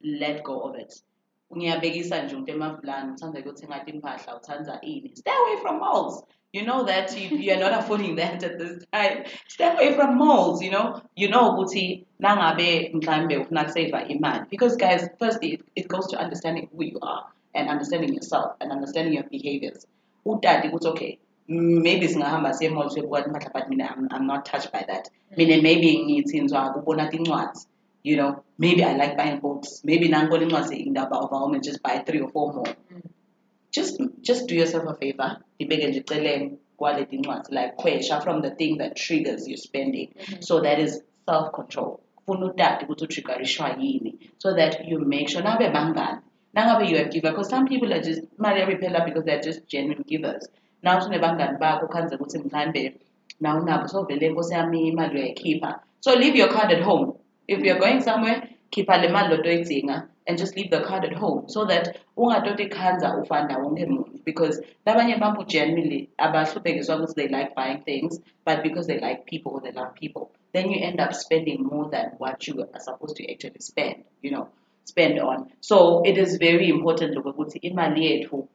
Let 0.04 0.43
go 0.43 0.62
of 0.62 0.76
it. 0.76 0.93
Ngiyabekisa 1.55 2.15
nje 2.23 2.36
umuntu 2.36 2.51
emavulana 2.55 3.13
uthanda 3.13 3.39
ukuyothenga 3.39 3.86
impahla 3.91 4.31
uthanda 4.39 4.73
ini. 4.81 5.10
Stay 5.15 5.38
away 5.41 5.57
from 5.62 5.79
malls. 5.79 6.23
You 6.53 6.63
know 6.63 6.83
that 6.83 7.07
you, 7.19 7.38
you 7.38 7.51
are 7.53 7.60
not 7.60 7.73
affording 7.79 8.15
that 8.15 8.43
at 8.43 8.57
this 8.57 8.86
time. 8.93 9.25
Stay 9.47 9.67
away 9.73 9.93
from 9.97 10.17
malls 10.17 10.62
you 10.62 10.71
know. 10.71 11.01
You 11.15 11.29
know 11.29 11.51
ukuthi 11.51 12.05
nangabe 12.19 12.91
mhlambe 12.93 13.38
ufuna 13.38 13.63
kuseva 13.63 14.07
imali. 14.07 14.49
Because 14.49 14.75
guys 14.75 15.10
firstly 15.19 15.53
it, 15.53 15.62
it 15.75 15.88
goes 15.88 16.07
to 16.07 16.17
understanding 16.17 16.69
who 16.73 16.83
you 16.83 16.99
are 17.01 17.23
and 17.53 17.69
understanding 17.69 18.13
yourself 18.13 18.51
and 18.62 18.71
understanding 18.71 19.13
your 19.13 19.27
behaviors. 19.31 19.88
Utati 20.25 20.67
ukuthi 20.67 20.88
okay 20.88 21.19
maybe 21.47 22.07
singahamba 22.07 22.53
siye 22.53 22.69
emall 22.69 22.89
siyobuka 22.89 23.25
impahla 23.25 23.53
but 23.53 23.69
mina 23.69 23.86
I'm, 23.95 24.07
i'm 24.12 24.27
not 24.27 24.45
touched 24.45 24.71
by 24.71 24.83
that. 24.88 25.10
Mina 25.38 25.62
maybe 25.62 26.03
ngithi 26.05 26.41
ngizwa 26.41 26.73
kubona 26.73 27.07
tincwadi 27.07 27.60
you 28.08 28.15
know, 28.15 28.43
maybe 28.58 28.84
I 28.84 28.96
like 28.96 29.17
buying 29.17 29.39
books. 29.39 29.82
Maybe 29.84 30.08
nangibona 30.08 30.43
incwadi 30.46 30.86
indaba 30.88 31.17
overwhelm 31.17 31.56
and 31.56 31.63
just 31.63 31.84
buy 31.84 32.04
three 32.08 32.22
or 32.22 32.30
four 32.30 32.54
more. 32.54 32.63
Mm. 32.63 33.02
Just 33.72 34.02
just 34.22 34.48
do 34.48 34.56
yourself 34.56 34.86
a 34.88 34.93
favor. 34.93 35.38
Ibeke 35.60 35.88
nje 35.88 36.00
eceleni 36.00 36.58
kwaleti 36.78 37.15
incwadi 37.15 37.52
like 37.52 37.76
kwesha 37.76 38.24
from 38.24 38.41
the 38.41 38.52
thing 38.52 38.78
that 38.78 38.96
triggers 38.96 39.48
your 39.48 39.58
spending. 39.58 40.08
Mm-hmm. 40.08 40.41
So 40.41 40.62
that 40.62 40.80
is 40.80 41.02
self-control. 41.26 42.00
Funa 42.26 42.46
utati 42.46 42.86
ukuthi 42.86 43.04
utriggerishwa 43.04 43.70
yini 43.80 44.15
so 44.38 44.54
that 44.56 44.88
you 44.88 45.00
make 45.00 45.30
sure 45.30 45.41
bangani. 45.41 46.22
Nangabe 46.56 46.89
you 46.89 46.98
are 46.98 47.10
giver 47.10 47.32
because 47.32 47.50
some 47.50 47.67
people 47.67 47.93
are 47.93 48.02
just 48.02 48.22
mali 48.38 48.62
yabiphela 48.62 49.06
because 49.06 49.26
they're 49.26 49.41
just 49.41 49.67
genuine 49.67 50.04
givers. 50.08 50.48
Now 50.82 51.00
sunebangani 51.00 51.60
bakho 51.60 51.88
khanze 51.88 52.15
ukuthi 52.15 52.39
mhlambe 52.39 52.93
na 53.41 53.56
unabo 53.56 53.88
so 53.89 54.04
vele 54.04 54.30
nkosi 54.30 54.54
yami 54.54 54.88
imali 54.88 55.20
uyayikhipha. 55.20 55.80
So 56.00 56.13
leave 56.13 56.38
your 56.38 56.48
card 56.48 56.72
at 56.72 56.84
home. 56.84 57.13
If 57.47 57.60
you're 57.60 57.79
going 57.79 58.01
somewhere, 58.01 58.49
keep 58.71 58.88
le 58.89 59.10
mali 59.10 59.38
lotoyidzinga 59.38 60.07
and 60.27 60.38
just 60.38 60.55
leave 60.57 60.69
the 60.69 60.81
card 60.81 61.05
at 61.05 61.13
home 61.13 61.47
so 61.47 61.65
that 61.65 61.97
ungatoti 62.17 62.69
khanza 62.69 63.17
ufanda 63.21 63.57
wonke 63.57 63.86
muntu 63.86 64.23
because 64.25 64.62
labanye 64.86 65.15
abantu 65.15 65.45
genuinely 65.53 66.10
abahluphekiswa 66.17 66.95
ukuthi 66.95 67.15
they 67.15 67.27
like 67.27 67.55
buying 67.55 67.81
things 67.89 68.19
but 68.45 68.62
because 68.63 68.88
they 68.88 68.99
like 68.99 69.25
people 69.25 69.51
or 69.55 69.62
they 69.62 69.71
love 69.71 69.93
people 69.95 70.31
then 70.53 70.69
you 70.71 70.79
end 70.89 70.99
up 70.99 71.13
spending 71.13 71.63
more 71.63 71.89
than 71.89 72.12
what 72.17 72.47
you 72.47 72.62
are 72.62 72.79
supposed 72.79 73.15
to 73.15 73.23
actually 73.31 73.60
spend 73.60 74.03
you 74.21 74.31
know 74.31 74.47
spend 74.88 75.19
on. 75.19 75.51
So 75.60 76.01
it 76.05 76.17
is 76.17 76.38
very 76.38 76.69
important 76.69 77.17
ukuthi 77.17 77.60
imali 77.60 78.05
yethu 78.05 78.47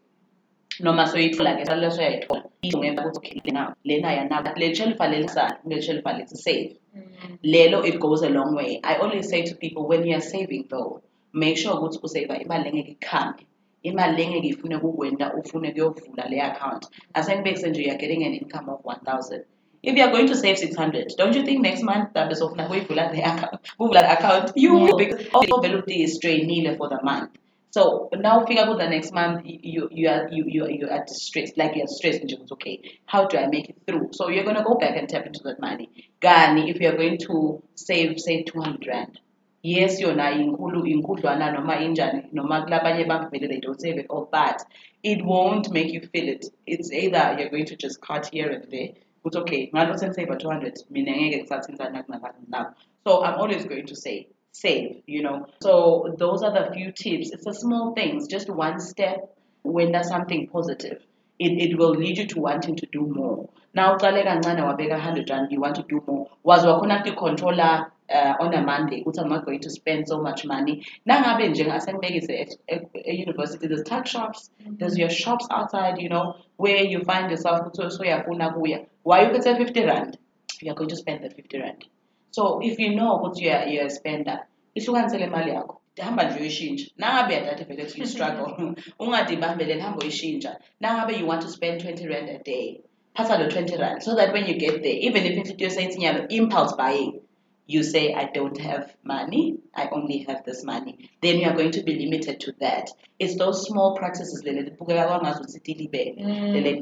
noma 0.80 1.06
soyithola 1.06 1.56
ke 1.56 1.66
salo 1.66 1.90
soyayithola 1.90 2.44
izongenza 2.62 3.02
ukuthi 3.02 3.18
okay 3.18 3.40
lena 3.44 3.62
lena 3.84 4.12
yanaba 4.18 4.54
le 4.60 4.74
shelfa 4.74 5.08
lelisana 5.12 5.58
le 5.68 5.82
shelfa 5.82 6.12
lesisave 6.18 6.76
mm. 6.94 7.38
lelo 7.42 7.84
it 7.84 7.98
goes 7.98 8.22
a 8.22 8.28
long 8.28 8.54
way. 8.54 8.80
I 8.82 8.94
always 8.96 9.28
say 9.28 9.42
to 9.42 9.54
people 9.54 9.86
when 9.86 10.06
you 10.06 10.16
are 10.16 10.26
saving 10.34 10.66
though 10.68 11.02
make 11.32 11.56
sure 11.56 11.74
ukuthi 11.74 11.98
usave 12.02 12.34
imali 12.44 12.68
engeke 12.68 12.92
ikhambe. 12.96 13.46
Imali 13.82 14.22
engeke 14.22 14.48
ifune 14.48 14.78
kukwenta 14.78 15.34
ufune 15.34 15.72
kuyovula 15.72 16.28
le 16.30 16.40
account. 16.40 16.86
Asengibekise 17.14 17.70
nje 17.70 17.82
you 17.82 17.90
are 17.90 17.98
getting 17.98 18.24
an 18.24 18.34
income 18.34 18.68
of 18.68 18.80
1000 18.84 19.44
if 19.82 19.96
you 19.96 20.02
are 20.04 20.12
going 20.12 20.28
to 20.28 20.36
save 20.36 20.56
600 20.56 21.16
don't 21.16 21.34
you 21.34 21.42
think 21.44 21.60
next 21.60 21.82
month 21.82 22.12
that 22.14 22.30
besofuna 22.30 22.68
kuyivula 22.68 23.10
the 23.12 23.22
account 23.22 23.60
kuvula 23.78 24.00
the 24.00 24.12
account? 24.12 24.52
You 24.54 24.74
will 24.74 24.96
because 24.96 25.26
vele 25.62 25.76
uthi 25.82 26.06
strainile 26.08 26.76
for 26.76 26.88
the 26.88 27.00
month 27.02 27.30
so 27.72 28.10
now 28.12 28.44
figure 28.44 28.64
out 28.64 28.76
the 28.76 28.86
next 28.86 29.14
month 29.14 29.40
you 29.46 29.88
you 29.90 30.06
are 30.06 30.28
you 30.30 30.44
you 30.46 30.68
you 30.68 30.88
are 30.90 31.04
distressed 31.06 31.56
like 31.56 31.74
you're 31.74 31.86
stressed 31.86 32.20
and 32.20 32.30
you're 32.30 32.40
okay? 32.52 32.82
How 33.06 33.26
do 33.26 33.38
I 33.38 33.46
make 33.46 33.70
it 33.70 33.78
through? 33.86 34.10
So 34.12 34.28
you're 34.28 34.44
gonna 34.44 34.62
go 34.62 34.74
back 34.74 34.94
and 34.98 35.08
tap 35.08 35.24
into 35.24 35.42
that 35.44 35.58
money. 35.58 35.88
Gani 36.20 36.68
if 36.68 36.82
you're 36.82 36.98
going 36.98 37.16
to 37.28 37.62
save 37.74 38.20
say 38.20 38.42
200 38.42 38.86
rand. 38.86 39.18
Yes 39.62 40.02
yona 40.02 40.32
inkulu 40.32 40.84
inkudlwana 40.86 41.50
noma 41.54 41.76
injani 41.76 42.30
noma 42.34 42.60
kulabanye 42.66 43.06
bavele 43.08 43.48
they 43.48 43.60
don't 43.60 43.80
save 43.80 43.96
it 43.96 44.06
all 44.10 44.28
but 44.30 44.62
it 45.02 45.24
won't 45.24 45.72
make 45.72 45.90
you 45.94 46.02
feel 46.12 46.28
it. 46.28 46.44
It's 46.66 46.92
either 46.92 47.36
you're 47.38 47.48
going 47.48 47.66
to 47.66 47.76
just 47.76 48.02
cut 48.02 48.26
here 48.26 48.50
and 48.50 48.70
there. 48.70 48.90
But 49.24 49.34
okay 49.36 49.70
ngalo 49.74 49.98
save 49.98 50.14
200 50.14 50.84
mina 50.90 51.12
ngeke 51.12 51.38
ngisathinta 51.38 51.90
nabo 51.90 52.74
so 53.04 53.24
i'm 53.24 53.40
always 53.40 53.64
going 53.64 53.86
to 53.86 53.96
say 53.96 54.28
save 54.52 55.02
you 55.06 55.22
know. 55.22 55.46
So 55.60 56.14
those 56.18 56.42
are 56.42 56.52
the 56.52 56.72
few 56.72 56.92
tips. 56.92 57.30
It's 57.32 57.44
the 57.44 57.54
small 57.54 57.94
things. 57.94 58.28
Just 58.28 58.48
one 58.48 58.80
step 58.80 59.36
when 59.62 59.92
there's 59.92 60.08
something 60.08 60.48
positive 60.48 61.02
it, 61.38 61.70
it 61.70 61.78
will 61.78 61.90
lead 61.90 62.18
you 62.18 62.26
to 62.26 62.40
wanting 62.40 62.76
to 62.76 62.86
do 62.86 63.00
more. 63.00 63.48
Now 63.74 63.96
uqale 63.96 64.22
kancane 64.24 64.62
wabeka 64.62 64.90
100 64.90 65.30
rand 65.30 65.52
you 65.52 65.60
want 65.60 65.76
to 65.76 65.82
do 65.82 66.02
more. 66.06 66.28
Wazi 66.44 66.66
wakhona 66.66 67.02
kucontroller 67.04 67.90
uh, 68.10 68.34
on 68.40 68.54
a 68.54 68.62
monday 68.62 69.02
ukuthi 69.02 69.20
i'm 69.22 69.28
not 69.28 69.44
going 69.44 69.60
to 69.60 69.70
spend 69.70 70.06
so 70.06 70.20
much 70.20 70.44
money. 70.44 70.84
Nangabe 71.06 71.48
nje 71.48 71.64
ngasengibekise 71.64 72.58
e-university 73.04 73.66
there's 73.66 73.82
tuck 73.82 74.06
shops 74.06 74.50
there's 74.78 74.98
your 74.98 75.10
shops 75.10 75.46
outside 75.50 75.98
you 75.98 76.08
know 76.08 76.36
where 76.56 76.84
you 76.84 77.00
find 77.04 77.30
yourself 77.30 77.58
so 77.58 77.82
ukuthi 77.82 77.96
soyafuna 77.96 78.50
kuya. 78.54 78.86
Why 79.04 79.22
you 79.22 79.30
put 79.30 79.44
50 79.44 79.84
rand? 79.84 80.18
You're 80.60 80.76
going 80.76 80.90
to 80.90 80.96
spend 80.96 81.24
the 81.24 81.30
50 81.30 81.58
rand 81.58 81.86
so 82.32 82.60
if 82.62 82.78
you 82.78 82.90
know 82.96 83.16
ukuthi 83.16 83.42
you're, 83.46 83.66
you're 83.72 83.86
a 83.86 83.90
spender 83.90 84.38
ihlukanisele 84.74 85.26
imali 85.26 85.50
yakho. 85.50 85.78
Hamba 86.00 86.24
nje 86.24 86.40
uyishintsha 86.40 86.90
nangabe 86.96 87.34
yadade 87.34 87.64
vele 87.64 87.86
you 87.96 88.06
struggle. 88.06 88.74
Ungadibambeleli 88.98 89.80
hamba 89.80 89.98
uyishintsha 90.02 90.58
nangabe 90.80 91.18
you 91.18 91.26
want 91.26 91.42
to 91.42 91.48
spend 91.48 91.80
20 91.80 92.08
rand 92.08 92.28
a 92.28 92.38
day 92.38 92.80
phatha 93.14 93.38
lo 93.38 93.46
20 93.46 93.76
rand 93.76 94.02
so 94.02 94.14
that 94.16 94.32
when 94.32 94.46
you 94.46 94.54
get 94.54 94.82
there 94.82 94.98
even 95.06 95.26
if 95.26 95.32
inhliziyo 95.36 95.70
seyithi 95.70 95.98
nyalo 95.98 96.28
impulse 96.28 96.76
buying 96.76 97.22
you 97.66 97.82
say, 97.82 98.12
I 98.12 98.24
don't 98.24 98.58
have 98.58 98.94
money, 99.02 99.58
I 99.74 99.88
only 99.90 100.18
have 100.28 100.44
this 100.44 100.64
money, 100.64 101.10
then 101.22 101.38
you 101.38 101.48
are 101.48 101.54
going 101.54 101.70
to 101.72 101.82
be 101.82 101.94
limited 101.98 102.40
to 102.40 102.52
that. 102.60 102.90
It's 103.18 103.36
those 103.36 103.66
small 103.66 103.96
practices, 103.96 104.42
lele 104.44 104.64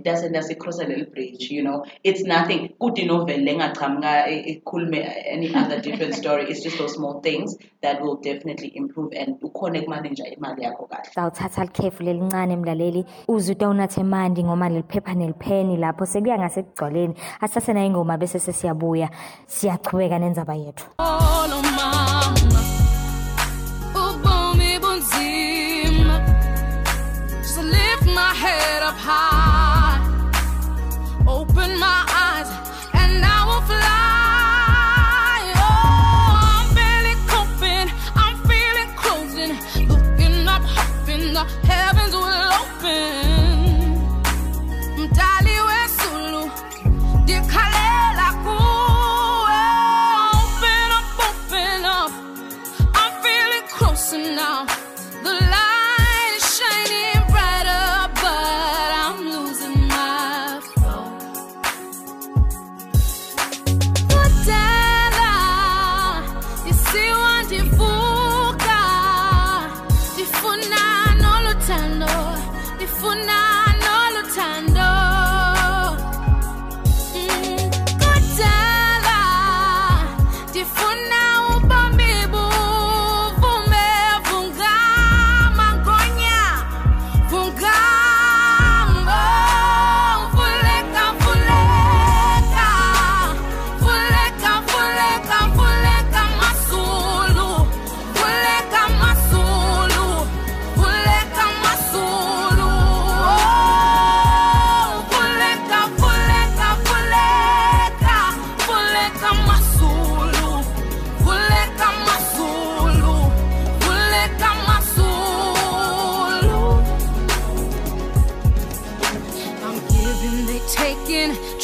doesn't 0.03 0.33
does 0.33 0.55
cross 0.59 0.79
a 0.81 0.85
little 0.85 1.05
bridge, 1.05 1.51
you 1.51 1.63
know. 1.63 1.85
It's 2.03 2.23
nothing. 2.23 2.75
Ngachamga 2.81 4.27
ikhulume 4.47 5.23
any 5.25 5.55
other 5.55 5.81
different 5.81 6.15
story. 6.15 6.51
It's 6.51 6.63
just 6.63 6.79
those 6.79 6.95
small 6.95 7.21
things 7.21 7.57
that 7.83 8.01
will 8.01 8.17
definitely 8.17 8.73
improve 8.75 9.13
and 9.13 9.41
ukhone 9.41 9.85
kumanager 9.85 10.25
imali 10.37 10.63
yakho 10.63 10.89
kahle. 10.89 11.11
Sawuthatha 11.15 11.65
likhefu 11.65 12.03
lelincane 12.03 12.57
mlaleli 12.57 13.05
uze 13.29 13.53
utawunathe 13.53 14.03
mandi 14.03 14.45
ngoma 14.45 14.69
leliphepha 14.69 15.15
nelipheni 15.15 15.77
lapho 15.77 16.07
sekuya 16.07 16.39
ngasekugcwaleni 16.39 17.15
asase 17.41 17.73
nayo 17.73 17.87
ingoma 17.87 18.19
bese 18.19 18.39
sesiyabuya 18.39 19.11
siyachubeka 19.47 20.19
nendzaba 20.19 20.55
yethu 20.55 20.87
ubomi 20.99 22.80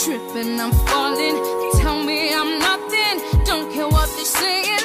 tripping, 0.06 0.60
I'm 0.60 0.70
falling. 0.86 1.34
Tell 1.80 2.00
me 2.04 2.32
I'm 2.32 2.60
nothing, 2.60 3.44
don't 3.44 3.72
care 3.72 3.88
what 3.88 4.08
they're 4.14 4.24
saying. 4.24 4.75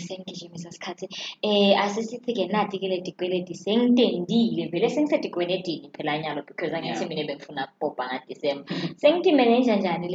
Sengigijimisa 0.00 0.70
sikhathi 0.70 1.08
sengigijimisa 1.08 1.08
eh 1.42 1.74
le 2.88 3.00
tikweleti 3.00 3.54
sengitendile 3.54 4.66
vele 4.72 4.88
phela 5.96 6.18
nyalo 6.18 6.42
because 6.46 6.74
angithi 6.76 7.06
mina 7.08 7.24
bengifuna 7.26 7.68
ngadisemba 8.06 8.64
njani 9.76 10.08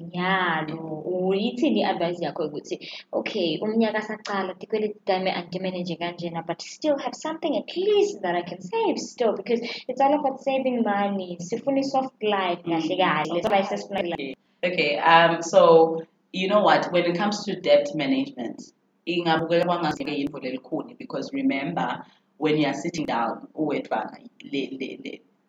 nyalo? 0.00 1.02
Uyithini 1.08 1.80
i-advice 1.80 2.24
yakho 2.24 2.42
ukuthi 2.46 2.78
okay 3.12 3.58
umnyaka 3.62 4.02
sacala 4.02 4.54
tikweleti 4.54 4.98
andimeneje 5.30 5.96
kanjena 5.96 6.42
but 6.42 6.60
still 6.62 6.96
have 6.98 7.14
something 7.14 7.56
at 7.56 7.76
least 7.76 8.22
that 8.22 8.34
i 8.34 8.42
can 8.42 8.60
save 8.60 8.96
still 8.98 9.32
because 9.32 9.60
it's 9.88 10.00
all 10.00 10.14
about 10.14 10.40
saving 10.40 10.82
money. 10.82 11.36
Sifuna 11.40 11.80
i-soft 11.80 12.22
life 12.22 12.62
kahle 12.62 12.96
kahle. 12.96 13.40
like 13.50 13.68
sesifuna 13.68 14.34
Okay, 14.64 14.98
um, 14.98 15.42
so 15.42 16.02
you 16.32 16.48
know 16.48 16.60
what? 16.60 16.92
When 16.92 17.04
it 17.04 17.16
comes 17.16 17.44
to 17.44 17.60
debt 17.60 17.88
management, 17.94 18.62
because 20.98 21.30
remember 21.32 22.04
when 22.36 22.58
you 22.58 22.66
are 22.66 22.74
sitting 22.74 23.06
down 23.06 23.48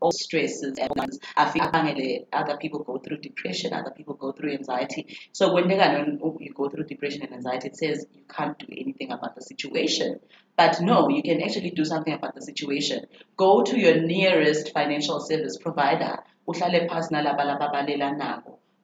all 0.02 0.12
stresses 0.12 0.78
and 0.80 0.92
afika 1.36 1.70
abangele 1.70 2.26
other 2.32 2.56
people 2.58 2.84
go 2.84 2.98
through 3.00 3.18
depression, 3.18 3.74
other 3.74 3.92
people 3.92 4.14
go 4.14 4.32
through 4.32 4.54
anxiety. 4.54 5.18
So 5.34 5.54
when 5.54 5.70
you 5.70 6.54
go 6.54 6.70
through 6.70 6.86
depression 6.86 7.24
and 7.24 7.34
anxiety, 7.34 7.68
it 7.68 7.76
says 7.76 8.06
you 8.14 8.24
can't 8.30 8.58
do 8.58 8.68
anything 8.72 9.12
about 9.12 9.36
the 9.36 9.42
situation. 9.42 10.20
But 10.56 10.80
no, 10.82 11.10
you 11.10 11.22
can 11.22 11.42
actually 11.42 11.72
do 11.72 11.84
something 11.84 12.14
about 12.14 12.34
the 12.36 12.42
situation. 12.42 13.08
Go 13.36 13.62
to 13.64 13.78
your 13.78 14.02
nearest 14.02 14.72
financial 14.74 15.20
service 15.20 15.58
provider. 15.58 16.20
Uhlale. 16.48 16.88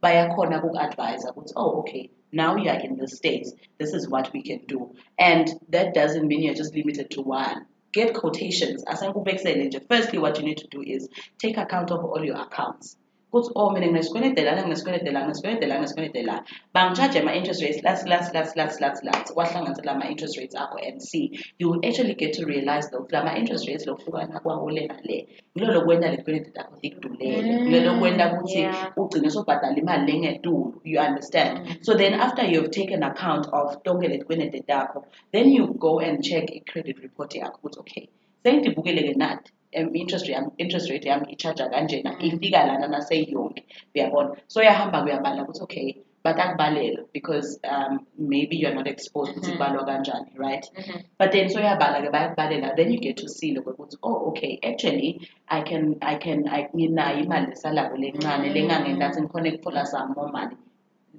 Bayakhona 0.01 0.59
kuku-advise 0.61 1.29
ukuthi 1.29 1.53
oh 1.55 1.79
okay 1.79 2.09
now 2.31 2.55
you 2.55 2.69
are 2.69 2.79
in 2.79 2.97
the 2.97 3.07
states 3.07 3.53
this 3.77 3.93
is 3.93 4.09
what 4.09 4.31
we 4.33 4.41
can 4.41 4.59
do. 4.67 4.93
And 5.17 5.49
that 5.69 5.93
doesn't 5.93 6.27
mean 6.27 6.43
you're 6.43 6.53
just 6.53 6.75
limited 6.75 7.11
to 7.11 7.21
one. 7.21 7.65
Get 7.93 8.13
quotations. 8.13 8.83
Asengikubekisele 8.83 9.65
nje. 9.65 9.81
Firstly 9.87 10.19
what 10.19 10.37
you 10.37 10.45
need 10.45 10.57
to 10.57 10.67
do 10.67 10.81
is 10.81 11.09
take 11.37 11.57
account 11.57 11.91
of 11.91 12.03
all 12.03 12.23
your 12.23 12.41
accounts 12.41 12.97
ukuthi 13.35 13.51
oh 13.55 13.69
mina 13.73 13.87
nginesikwelede 13.87 14.41
lana 14.43 14.61
nginesikwelede 14.61 15.11
lana 15.11 15.25
nginesikwelede 15.25 15.65
lana 15.67 15.79
nginesikwelede 15.79 16.21
la 16.23 16.35
bangi-charge 16.73 17.19
ama-interest 17.19 17.61
rates 17.61 17.83
lats 17.83 18.05
lats 18.05 18.33
lats 18.33 18.55
lats 18.55 18.81
lats 18.81 19.03
lats 19.03 19.33
wahlanganisela 19.35 19.91
ama-interest 19.91 20.37
rates 20.37 20.55
akho 20.55 20.77
and 20.87 21.01
see 21.01 21.25
you 21.59 21.69
will 21.69 21.81
actually 21.87 22.15
get 22.15 22.33
to 22.33 22.45
realize 22.45 22.89
though 22.91 23.07
lama-interest 23.11 23.67
rates 23.67 23.85
lokuhlukana 23.87 24.39
kwawo 24.39 24.69
le. 24.69 24.87
Nale 24.87 25.27
ngilo 25.57 25.73
lokwenta 25.73 26.11
letikwelede 26.11 26.49
takho 26.57 26.75
zikudulele 26.81 27.67
ngilo 27.67 27.93
lokwenta 27.93 28.33
ukuthi 28.33 28.67
ugcine 28.97 29.29
sobhadala 29.29 29.77
imali 29.77 30.11
lengetulu 30.11 30.81
you 30.83 30.99
understand? 30.99 31.53
So 31.81 31.93
then 31.93 32.13
after 32.13 32.43
you've 32.51 32.71
taken 32.71 33.03
account 33.03 33.47
of 33.59 33.83
tonke 33.83 34.07
letikwelede 34.07 34.59
takho 34.71 35.05
then 35.33 35.51
you 35.51 35.67
go 35.67 35.99
and 35.99 36.23
check 36.23 36.45
i-credit 36.51 36.97
report 37.05 37.35
yakho 37.35 37.57
ukuthi 37.57 37.79
okay 37.79 38.07
sengidibukele-ke 38.43 39.13
nathi 39.13 39.49
um, 39.51 39.64
Um, 39.75 39.95
interest 39.95 40.27
yami 40.27 40.51
interest 40.57 40.89
rate 40.89 41.09
yami 41.09 41.33
i-charge 41.33 41.63
kanjena 41.63 42.15
ifika 42.19 42.65
lana 42.67 42.87
naseyonke 42.87 43.65
uyabona? 43.95 44.35
So 44.47 44.59
uyahamba 44.59 45.01
kuyabala 45.01 45.43
ukuthi 45.43 45.63
okay 45.63 46.05
batakubalela 46.25 47.05
because 47.13 47.59
um, 47.69 47.99
maybe 48.17 48.55
you're 48.57 48.73
not 48.73 48.87
exposed 48.87 49.37
ukuthi 49.37 49.51
mm-hmm. 49.51 49.61
kubalwa 49.61 49.85
kanjani 49.85 50.31
right? 50.35 50.65
Mm-hmm. 50.73 50.99
But 51.19 51.31
then 51.31 51.49
so 51.49 51.59
uyabala-ke 51.59 52.11
bayakubalela 52.11 52.75
then 52.75 52.91
you 52.91 52.99
get 52.99 53.17
to 53.17 53.29
see 53.29 53.53
lokho 53.55 53.71
ukuthi 53.71 53.97
oh 54.03 54.29
okay 54.29 54.59
actually 54.63 55.29
i 55.47 55.61
can 55.61 55.97
i 56.01 56.15
can 56.15 56.47
I- 56.47 56.69
nginayo 56.75 57.19
imali 57.23 57.47
lesalako 57.47 57.97
lencane 57.97 58.37
mm-hmm. 58.37 58.53
lengangenta 58.53 59.09
ukuthi 59.09 59.21
ngikhone 59.21 59.51
ukuthola 59.51 59.85
some 59.85 60.13
more 60.15 60.31
money. 60.31 60.57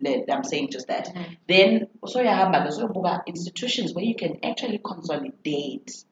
I'm 0.05 0.45
saying 0.45 0.69
just 0.71 0.89
that. 0.89 1.09
Then 1.49 1.87
so 2.07 2.21
uyahamba-ke 2.21 2.71
soyobuka 2.73 3.23
institutions 3.27 3.95
where 3.95 4.05
you 4.05 4.15
can 4.15 4.39
actually 4.43 4.79
consolidate 4.79 6.05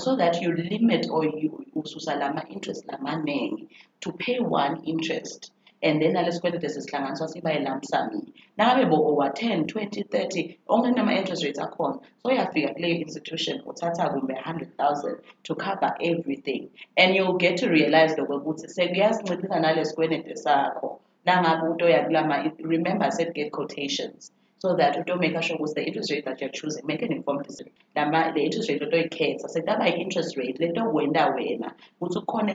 so 0.00 0.16
that 0.16 0.40
you 0.40 0.52
limit 0.52 1.06
or 1.10 1.24
you 1.24 1.64
ususa 1.76 2.18
lama 2.18 2.44
interest 2.50 2.86
lamaningi 2.86 3.68
to 4.00 4.12
pay 4.12 4.38
one 4.40 4.82
interest. 4.84 5.52
And 5.80 6.02
then 6.02 6.14
nalesikweleti 6.14 6.68
sesihlanganiswa 6.68 7.28
siba 7.28 7.84
sum 7.84 8.32
nangabe 8.58 8.90
bo-over 8.90 9.30
10 9.30 9.66
20 9.66 10.02
30 10.04 10.58
onke 10.68 10.94
nama-interest 10.94 11.44
rates 11.44 11.60
akhona. 11.60 12.00
So 12.22 12.28
uyafika 12.28 12.74
kuleyo 12.74 12.96
institution 13.00 13.62
uthatha 13.66 14.10
kumbe 14.10 14.34
100000 14.34 15.20
to 15.44 15.54
cover 15.54 15.94
everything. 16.00 16.68
And 16.96 17.14
you'll 17.14 17.38
get 17.38 17.58
to 17.58 17.68
realize 17.68 18.16
lokho 18.16 18.36
ukuthi 18.36 18.68
sekuyasinciphisa 18.68 19.60
nalesikweleti 19.60 20.36
sakho. 20.36 21.00
Nangabe 21.24 21.68
utoya 21.68 22.04
kulama 22.04 22.52
remember 22.58 23.10
said 23.12 23.34
get 23.34 23.52
quotations 23.52 24.32
so 24.58 24.74
that 24.74 24.96
you 24.96 25.04
don't 25.04 25.20
make 25.20 25.40
sure 25.42 25.56
ukuthi 25.56 25.74
the 25.74 25.84
interest 25.84 26.10
rate 26.10 26.24
that 26.24 26.40
you're 26.40 26.50
choosing. 26.50 26.84
Make 26.86 27.02
an 27.02 27.12
informed 27.12 27.46
decision. 27.46 27.72
The 27.94 28.42
interest 28.46 28.68
rate 28.70 28.82
otoyikhetha 28.82 29.48
sekungaba 29.48 29.84
i-interest 29.88 30.36
rate 30.36 30.58
lento 30.58 30.82
wenda 30.92 31.26
wena 31.34 31.72
ukuthi 32.00 32.18
ukhona 32.18 32.54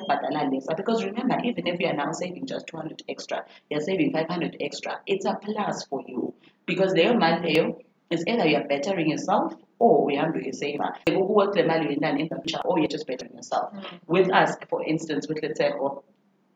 lesa 0.52 0.76
because 0.76 1.04
remember 1.06 1.38
even 1.44 1.68
if 1.68 1.80
you 1.80 1.88
are 1.88 1.98
now 1.98 2.12
saving 2.12 2.46
just 2.46 2.68
200 2.68 3.04
extra 3.08 3.46
you're 3.70 3.82
saving 3.82 4.12
500 4.12 4.58
extra 4.60 5.00
it's 5.06 5.26
a 5.26 5.34
plus 5.36 5.86
for 5.86 6.04
you. 6.08 6.34
Because 6.66 6.94
leyo 6.94 7.20
mali 7.20 7.42
leyo 7.48 7.76
is 8.10 8.24
either 8.28 8.46
you're 8.46 8.68
bettering 8.68 9.10
yourself 9.10 9.56
or 9.80 10.12
uhambe 10.12 10.40
uyisaver 10.40 10.94
kuwe 11.06 11.48
kule 11.48 11.64
mali 11.64 11.88
uyinani 11.88 12.30
the 12.30 12.36
future 12.36 12.62
or 12.66 12.80
you're 12.80 12.88
just 12.88 13.08
bettering 13.08 13.34
yourself. 13.34 13.74
Mm. 13.74 13.84
With 14.08 14.30
us 14.30 14.58
for 14.70 14.84
instance 14.86 15.28
with 15.30 15.42
let's 15.44 15.58
say 15.58 15.72
or 15.72 16.04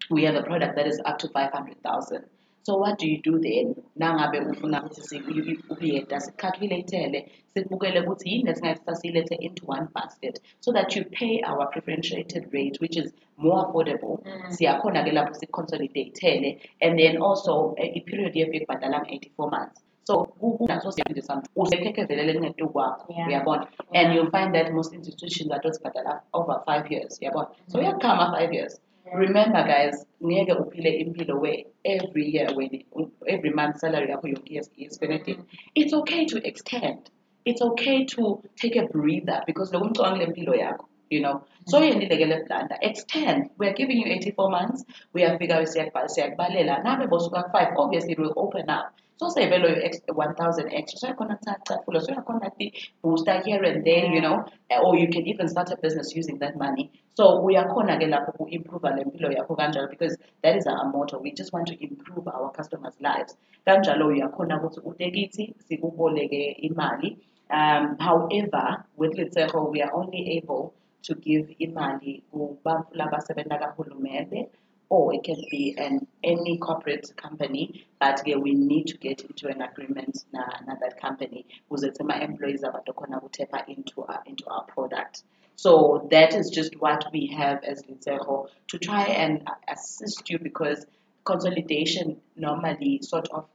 we 0.10 0.24
have 0.24 0.36
a 0.36 0.44
product 0.44 0.76
that 0.76 0.88
is 0.88 1.02
up 1.06 1.18
to 1.18 1.28
500,000. 1.28 2.24
So 2.68 2.76
what 2.76 2.98
do 3.00 3.08
you 3.08 3.22
do 3.22 3.40
then? 3.40 3.76
Nangabe 3.96 4.40
ufuna 4.40 4.84
ukuthi 4.84 5.60
ubiyeda 5.70 6.20
sicalculate 6.20 7.32
sikubukele 7.54 8.00
ukuthi 8.02 8.30
yini 8.30 8.44
lesingathi 8.44 8.82
sasilethe 8.86 9.36
into 9.36 9.66
one 9.66 9.88
basket 9.96 10.42
so 10.60 10.74
that 10.74 10.94
you 10.96 11.06
pay 11.06 11.42
our 11.44 11.66
preferentiated 11.68 12.54
rate 12.54 12.78
which 12.82 12.98
is 12.98 13.14
more 13.38 13.66
affordable. 13.66 14.22
Mm. 14.26 14.52
Siyakhona 14.52 15.04
ke 15.06 15.14
lapho 15.14 15.34
siconsolidate 15.34 16.60
and 16.82 17.00
then 17.00 17.22
also 17.22 17.74
eh, 17.78 17.92
i-period 17.96 18.34
yefike 18.36 18.66
kubhadala 18.66 19.00
84 19.08 19.50
months. 19.50 19.82
So 20.04 20.26
kunaso 20.26 20.92
siyafundisa 20.92 21.44
usekhekezelele 21.56 22.34
lingetu 22.34 22.70
kwakho 22.70 23.14
uyabona 23.28 23.68
and 23.94 24.14
you'll 24.14 24.32
find 24.32 24.54
that 24.54 24.74
most 24.74 24.94
institutions 24.94 25.52
are 25.52 25.62
just 25.64 25.82
bhadala 25.84 26.22
over 26.34 26.62
5 26.68 26.92
years 26.92 27.22
uyabona 27.22 27.48
so 27.68 27.78
mm. 27.78 27.84
uyakhama 27.84 28.40
5 28.40 28.54
years 28.54 28.82
Remember, 29.14 29.64
guys, 29.64 30.06
ngeke 30.22 30.52
uphile 30.52 30.92
impilo 31.04 31.40
where 31.40 31.64
every 31.86 32.30
year 32.30 32.48
when 32.54 32.84
every 33.28 33.52
month 33.52 33.80
salary 33.80 34.08
yakho 34.08 34.28
yonke 34.34 34.62
is 34.78 34.98
benefit. 34.98 35.40
It's 35.76 35.94
okay 35.94 36.26
to 36.26 36.48
extend. 36.48 37.10
It's 37.46 37.62
okay 37.62 38.06
to 38.06 38.42
take 38.56 38.76
a 38.76 38.86
breather 38.88 39.42
because 39.46 39.72
lo 39.74 39.80
umcwangile 39.82 40.28
impilo 40.28 40.54
yakho, 40.58 40.86
you 41.10 41.22
know. 41.22 41.44
So 41.68 41.82
yendile 41.82 42.18
ke 42.18 42.28
le 42.28 42.44
blanda. 42.46 42.78
Extend. 42.82 43.50
We 43.58 43.68
are 43.68 43.74
giving 43.74 43.98
you 43.98 44.08
84 44.08 44.50
months. 44.50 44.84
We 45.14 45.24
are 45.24 45.38
figure 45.38 45.64
siyakubalela. 45.64 46.84
Nabe 46.84 47.08
bosuka 47.08 47.52
5, 47.52 47.74
obviously 47.78 48.14
it 48.14 48.20
will 48.20 48.34
open 48.36 48.70
up. 48.70 48.94
So 49.18 49.30
say 49.30 49.50
velo 49.50 49.70
1000 49.70 50.70
extra. 50.72 51.00
So 51.00 51.08
yakhona 51.08 51.40
thatha 51.44 51.84
fulo. 51.84 52.00
So 52.00 52.14
yakhona 52.14 52.52
the 52.58 52.72
booster 53.02 53.42
here 53.44 53.64
and 53.64 53.84
there, 53.84 54.06
you 54.06 54.22
know. 54.22 54.46
Or 54.84 54.96
you 54.96 55.08
can 55.10 55.28
even 55.28 55.48
start 55.48 55.72
a 55.72 55.78
business 55.78 56.16
using 56.16 56.38
that 56.40 56.56
money. 56.56 56.92
So 57.16 57.42
uyakhona 57.42 57.98
ke 58.00 58.08
lapho 58.14 58.38
ku-improve 58.38 58.84
le 58.84 59.04
mpilo 59.06 59.30
yakho 59.36 59.58
kanjalo 59.58 59.90
because 59.90 60.16
that 60.44 60.56
is 60.56 60.68
our 60.68 60.92
motto. 60.92 61.20
We 61.20 61.32
just 61.32 61.52
want 61.52 61.68
to 61.68 61.84
improve 61.84 62.28
our 62.28 62.52
customers' 62.52 63.00
lives. 63.02 63.36
Kanjalo 63.66 64.08
uyakhona 64.08 64.62
ukuthi 64.62 64.82
utekithi 64.86 65.56
sikuboleke 65.68 66.60
imali. 66.62 67.18
Um, 67.50 67.98
however, 67.98 68.86
with 68.98 69.14
Letshego, 69.16 69.72
we 69.72 69.82
are 69.82 69.94
only 69.94 70.38
able 70.38 70.74
to 71.02 71.16
give 71.16 71.56
imali 71.60 72.24
kubantu 72.32 72.94
labasebenza 72.94 73.58
kahulumende 73.58 74.50
or 74.90 75.14
it 75.14 75.24
can 75.24 75.42
be 75.52 75.76
an 75.78 76.08
any 76.24 76.58
corporate 76.58 77.12
company 77.18 77.86
but 78.00 78.22
we 78.26 78.54
need 78.54 78.88
to 78.88 78.98
get 78.98 79.22
into 79.22 79.48
an 79.48 79.62
agreement 79.62 80.26
na, 80.32 80.46
na 80.66 80.76
that 80.82 81.00
company. 81.02 81.46
Ukuze 81.70 81.92
kuthi 81.92 82.02
ama-employees 82.02 82.64
abadokhona 82.64 83.22
kutapha 83.22 83.68
into 83.68 84.04
our, 84.04 84.22
into 84.26 84.48
our 84.48 84.64
product. 84.66 85.24
So 85.56 86.08
that 86.12 86.36
is 86.36 86.50
just 86.52 86.80
what 86.80 87.06
we 87.12 87.28
have 87.28 87.64
as 87.64 87.84
Letshego 87.84 88.48
to 88.68 88.78
try 88.78 89.04
and 89.06 89.50
assist 89.68 90.30
you 90.30 90.38
because 90.38 90.86
consolidation 91.26 92.18
normally 92.36 93.00
sort 93.02 93.28
of 93.30 93.48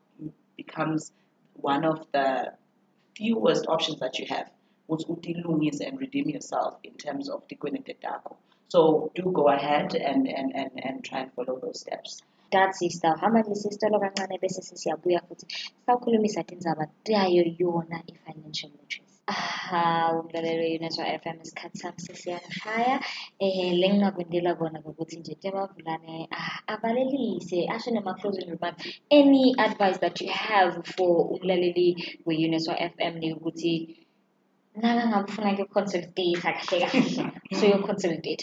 becomes 0.57 1.13
one 1.55 1.85
of 1.85 2.05
the 2.13 2.53
fewest 3.17 3.67
options 3.69 4.01
that 4.01 4.19
you 4.19 4.27
have 4.27 4.51
ukuthi 4.89 5.31
utilungise 5.31 5.81
and 5.81 6.01
redeem 6.01 6.29
yourself 6.29 6.75
in 6.83 6.95
terms 6.95 7.29
of 7.29 7.41
the 7.41 7.55
tikwenete 7.55 7.95
takho 7.95 8.37
so 8.73 9.13
do 9.15 9.25
go 9.39 9.49
ahead 9.49 9.95
and, 9.95 10.27
and, 10.27 10.49
and, 10.57 10.71
and 10.83 11.05
try 11.05 11.21
and 11.21 11.31
follow 11.35 11.61
those 11.61 11.81
steps. 11.81 12.23
That 12.53 12.75
sister 12.75 13.13
manje 13.33 13.55
sisitolo 13.63 13.99
kancane 14.03 14.37
bese 14.43 14.61
sesiyabuya 14.69 15.21
futhi 15.29 15.47
sawukhulumisa 15.87 16.45
tindzaba 16.49 16.85
tayo 17.05 17.43
yona 17.61 17.99
i-financial 18.11 18.71
literacy 18.77 19.13
aha 19.33 19.85
umlalelo 20.21 20.63
we-uneswa 20.67 21.05
f 21.21 21.25
m 21.27 21.39
isikhathi 21.45 21.79
sami 21.83 22.01
sesiyangishaya 22.07 22.97
um 23.45 23.73
le 23.81 23.87
ngingakwendela 23.89 24.51
kona 24.59 24.79
ngokuthi 24.81 25.17
nje 25.21 25.35
temavulane 25.43 26.29
ah, 26.31 26.59
avalelise 26.73 27.59
asho 27.75 27.91
nema-closing 27.91 28.49
remarks 28.55 28.85
any 29.11 29.55
advice 29.67 29.99
that 30.05 30.21
you 30.21 30.31
have 30.49 30.73
for 30.95 31.13
umlaleli 31.35 31.89
we-UNESWA 32.27 32.75
FM 32.95 33.15
ni 33.23 33.29
ukuthi 34.77 34.87
nakangabe 34.87 35.25
ufuna 35.33 35.53
ukuconsolidate 35.53 36.41
kahle 36.43 36.81
kahle 36.81 37.33
so 37.59 37.67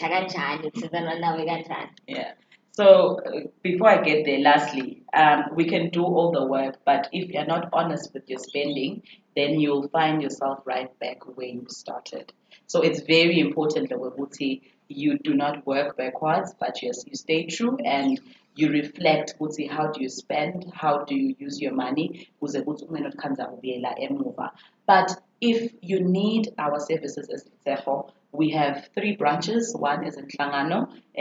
kanjani 0.08 0.68
ukusizana 0.68 1.18
nawe 1.18 1.44
kanjani 1.44 1.90
Yeah. 2.06 2.32
So 2.72 3.18
uh, 3.18 3.40
before 3.62 3.90
I 3.90 4.00
get 4.02 4.24
there, 4.24 4.38
lastly, 4.38 5.02
um, 5.12 5.44
we 5.54 5.64
can 5.64 5.90
do 5.90 6.04
all 6.04 6.30
the 6.30 6.46
work, 6.46 6.76
but 6.84 7.08
if 7.12 7.28
you're 7.30 7.44
not 7.44 7.68
honest 7.72 8.14
with 8.14 8.30
your 8.30 8.38
spending, 8.38 9.02
then 9.34 9.58
you'll 9.60 9.88
find 9.88 10.22
yourself 10.22 10.60
right 10.64 10.96
back 11.00 11.18
where 11.36 11.48
you 11.48 11.66
started. 11.68 12.32
So 12.68 12.80
it's 12.82 13.00
very 13.00 13.40
important 13.40 13.88
that 13.88 13.98
Webuti, 13.98 14.62
you 14.88 15.18
do 15.18 15.34
not 15.34 15.66
work 15.66 15.96
backwards, 15.96 16.54
but 16.58 16.80
yes, 16.82 17.04
you 17.06 17.16
stay 17.16 17.46
true 17.46 17.76
and 17.84 18.20
you 18.54 18.70
reflect 18.70 19.38
Buti, 19.38 19.66
how 19.66 19.88
do 19.88 20.00
you 20.02 20.08
spend, 20.08 20.70
how 20.72 21.04
do 21.04 21.14
you 21.14 21.34
use 21.38 21.60
your 21.60 21.72
money, 21.72 22.28
ukuze 22.40 22.62
kuthi 22.62 22.84
ungenokhanza 22.84 23.50
ubuyela 23.50 23.98
emuva. 23.98 24.50
But 24.86 25.16
if 25.40 25.72
you 25.80 26.00
need 26.00 26.52
our 26.58 26.78
services 26.78 27.28
as 27.32 27.44
Letshego, 27.66 28.10
we 28.32 28.50
have 28.50 28.88
three 28.94 29.16
branches. 29.16 29.74
One 29.76 30.06
is 30.06 30.16
in 30.16 30.26
Nhlangano, 30.26 30.88
uh, 31.18 31.20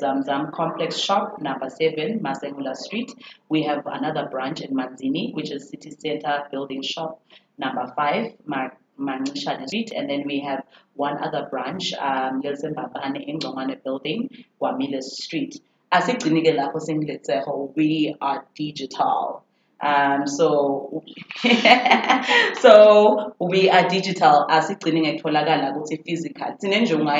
Zamzam 0.00 0.52
Complex 0.52 0.96
Shop, 0.98 1.40
number 1.40 1.68
seven, 1.70 2.20
Masengula 2.20 2.74
Street. 2.74 3.12
We 3.48 3.62
have 3.62 3.86
another 3.86 4.26
branch 4.30 4.60
in 4.62 4.74
Manzini, 4.74 5.32
which 5.34 5.50
is 5.52 5.68
City 5.68 5.90
Center 5.90 6.44
Building 6.50 6.82
Shop, 6.82 7.22
number 7.58 7.92
five, 7.94 8.32
Ma- 8.46 8.70
Manishane 8.98 9.66
Street. 9.68 9.92
And 9.94 10.10
then 10.10 10.24
we 10.26 10.40
have 10.40 10.64
one 10.94 11.18
other 11.22 11.46
branch, 11.48 11.92
um, 11.94 12.42
Lilson 12.42 12.74
Babane 12.74 13.24
in 13.24 13.38
Ngongane 13.38 13.82
Building, 13.84 14.28
Wamile 14.60 15.00
Street. 15.02 15.60
Asigcinike 15.92 16.54
lapho 16.56 16.80
sengilitseho, 16.80 17.74
we 17.76 18.14
are 18.20 18.44
digital. 18.54 19.44
Um, 19.80 20.26
so, 20.26 21.04
so 22.60 23.34
we 23.38 23.70
are 23.70 23.88
digital 23.88 24.44
asigcini 24.48 25.00
ngekutholakala 25.00 25.70
ukuthi 25.70 25.96
physical 26.04 26.58
sinenjongo 26.58 27.10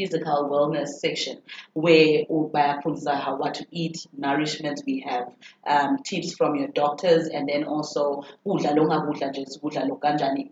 physical 0.00 0.48
wellness 0.48 0.88
section 0.98 1.42
where 1.74 2.24
bayafunza 2.28 3.20
how 3.20 3.36
what 3.36 3.54
to 3.54 3.66
eat, 3.70 4.06
nourishment. 4.16 4.80
We 4.86 5.04
have 5.06 5.28
um, 5.66 5.98
tips 6.02 6.34
from 6.34 6.56
your 6.56 6.68
doctors, 6.68 7.28
and 7.28 7.48
then 7.48 7.64
also. 7.64 8.24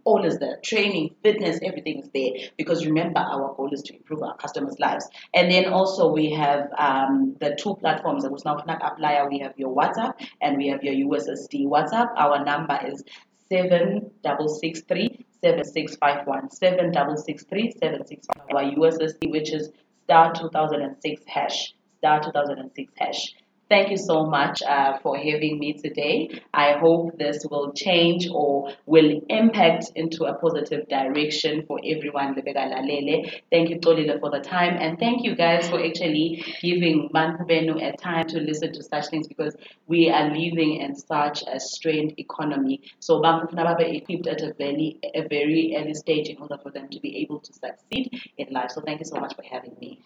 All 0.05 0.25
is 0.25 0.39
there. 0.39 0.59
Training, 0.63 1.15
fitness, 1.23 1.61
everything 1.63 2.01
is 2.01 2.11
there. 2.15 2.51
Because 2.57 2.85
remember, 2.87 3.21
our 3.21 3.55
goal 3.55 3.71
is 3.73 3.83
to 3.83 3.95
improve 3.95 4.23
our 4.23 4.37
customers' 4.37 4.79
lives. 4.79 5.09
And 5.35 5.51
then 5.51 5.67
also 5.67 6.13
we 6.13 6.33
have 6.33 6.69
um, 6.79 7.37
the 7.41 7.57
two 7.61 7.75
platforms 7.77 8.23
that 8.25 8.33
was 8.33 8.45
now 8.45 8.57
apply. 8.57 9.27
We 9.31 9.39
have 9.41 9.55
your 9.57 9.75
WhatsApp 9.75 10.15
and 10.41 10.57
we 10.57 10.69
have 10.69 10.83
your 10.83 10.95
USSD 11.09 11.67
WhatsApp. 11.67 12.09
Our 12.17 12.45
number 12.45 12.79
is 12.87 13.03
seven 13.51 14.11
double 14.23 14.49
six 14.49 14.83
three 14.83 15.25
7651 15.43 16.51
7663 16.51 17.71
7651 17.73 18.57
our 18.57 18.73
USSD 18.77 19.31
which 19.31 19.53
is 19.53 19.71
star 20.05 20.33
2006 20.35 21.23
hash 21.27 21.75
star 21.99 22.23
2006 22.23 22.93
hash 22.97 23.35
Thank 23.69 23.91
you 23.91 23.99
so 23.99 24.25
much 24.25 24.63
uh, 24.63 24.97
for 25.03 25.17
having 25.19 25.59
me 25.59 25.75
today. 25.75 26.41
I 26.55 26.73
hope 26.79 27.19
this 27.19 27.45
will 27.51 27.73
change 27.75 28.27
or 28.33 28.73
will 28.87 29.21
impact 29.29 29.93
into 29.95 30.25
a 30.25 30.35
positive 30.39 30.89
direction 30.89 31.65
for 31.67 31.79
everyone. 31.85 32.35
Thank 32.35 33.69
you, 33.69 33.79
Tolile, 33.79 34.19
for 34.21 34.31
the 34.31 34.41
time. 34.41 34.79
And 34.81 34.99
thank 34.99 35.23
you 35.23 35.37
guys 35.37 35.69
for 35.69 35.85
actually 35.85 36.43
giving 36.63 37.11
Manpubenu 37.15 37.87
a 37.87 37.95
time 37.95 38.27
to 38.29 38.41
listen 38.41 38.73
to 38.73 38.83
such 38.83 39.09
things 39.09 39.29
because 39.29 39.55
we 39.87 40.09
are 40.09 40.29
living 40.29 40.77
in 40.81 40.95
such 40.97 41.43
a 41.47 41.61
strained 41.61 42.15
economy. 42.19 42.81
So 43.01 43.21
Bangkufuna 43.21 43.77
Babe 43.77 44.03
equipped 44.03 44.29
at 44.29 44.41
a 44.41 44.55
very, 44.55 44.99
a 45.15 45.29
very 45.29 45.75
early 45.77 45.93
stage 45.93 46.29
in 46.29 46.39
order 46.39 46.57
for 46.63 46.71
them 46.71 46.89
to 46.89 47.01
be 47.01 47.19
able 47.19 47.41
to 47.41 47.53
succeed 47.53 48.19
in 48.39 48.47
life. 48.51 48.71
So 48.71 48.81
thank 48.81 49.01
you 49.01 49.07
so 49.07 49.21
much 49.21 49.37
for 49.37 49.43
having 49.43 49.77
me. 49.79 50.01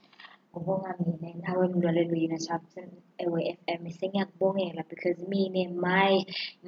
Ubonga 0.59 0.90
mina 0.98 1.30
nawe 1.42 1.68
mlaleli 1.68 2.12
wena 2.20 2.38
Ewe 3.24 3.40
FM 3.59 3.82
sengiyakubongela 3.98 4.82
because 4.92 5.18
mine 5.32 5.62
my 5.86 6.12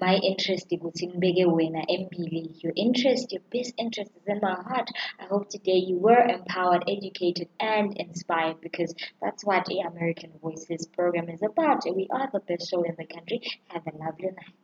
my 0.02 0.14
interest 0.30 0.68
ukuthi 0.72 1.04
ngibeke 1.08 1.44
wena 1.56 1.80
embili 1.94 2.42
your 2.62 2.72
interest 2.86 3.32
your 3.32 3.44
best 3.52 3.72
interest 3.84 4.12
is 4.18 4.26
in 4.32 4.38
my 4.40 4.56
heart. 4.68 4.88
I 5.22 5.24
hope 5.32 5.48
today 5.48 5.78
you 5.90 5.96
were 6.06 6.24
empowered 6.36 6.84
educated 6.88 7.48
and 7.60 7.88
inspired 8.04 8.58
because 8.66 8.94
that's 9.22 9.44
what 9.44 9.62
the 9.66 9.80
American 9.80 10.30
Voices 10.44 10.86
program 10.96 11.28
is 11.28 11.42
about. 11.42 11.80
We 12.00 12.06
are 12.10 12.28
the 12.32 12.40
best 12.48 12.70
show 12.70 12.82
in 12.82 12.94
the 12.96 13.06
country. 13.14 13.40
Have 13.72 13.86
a 13.86 13.96
lovely 14.02 14.30
night 14.38 14.54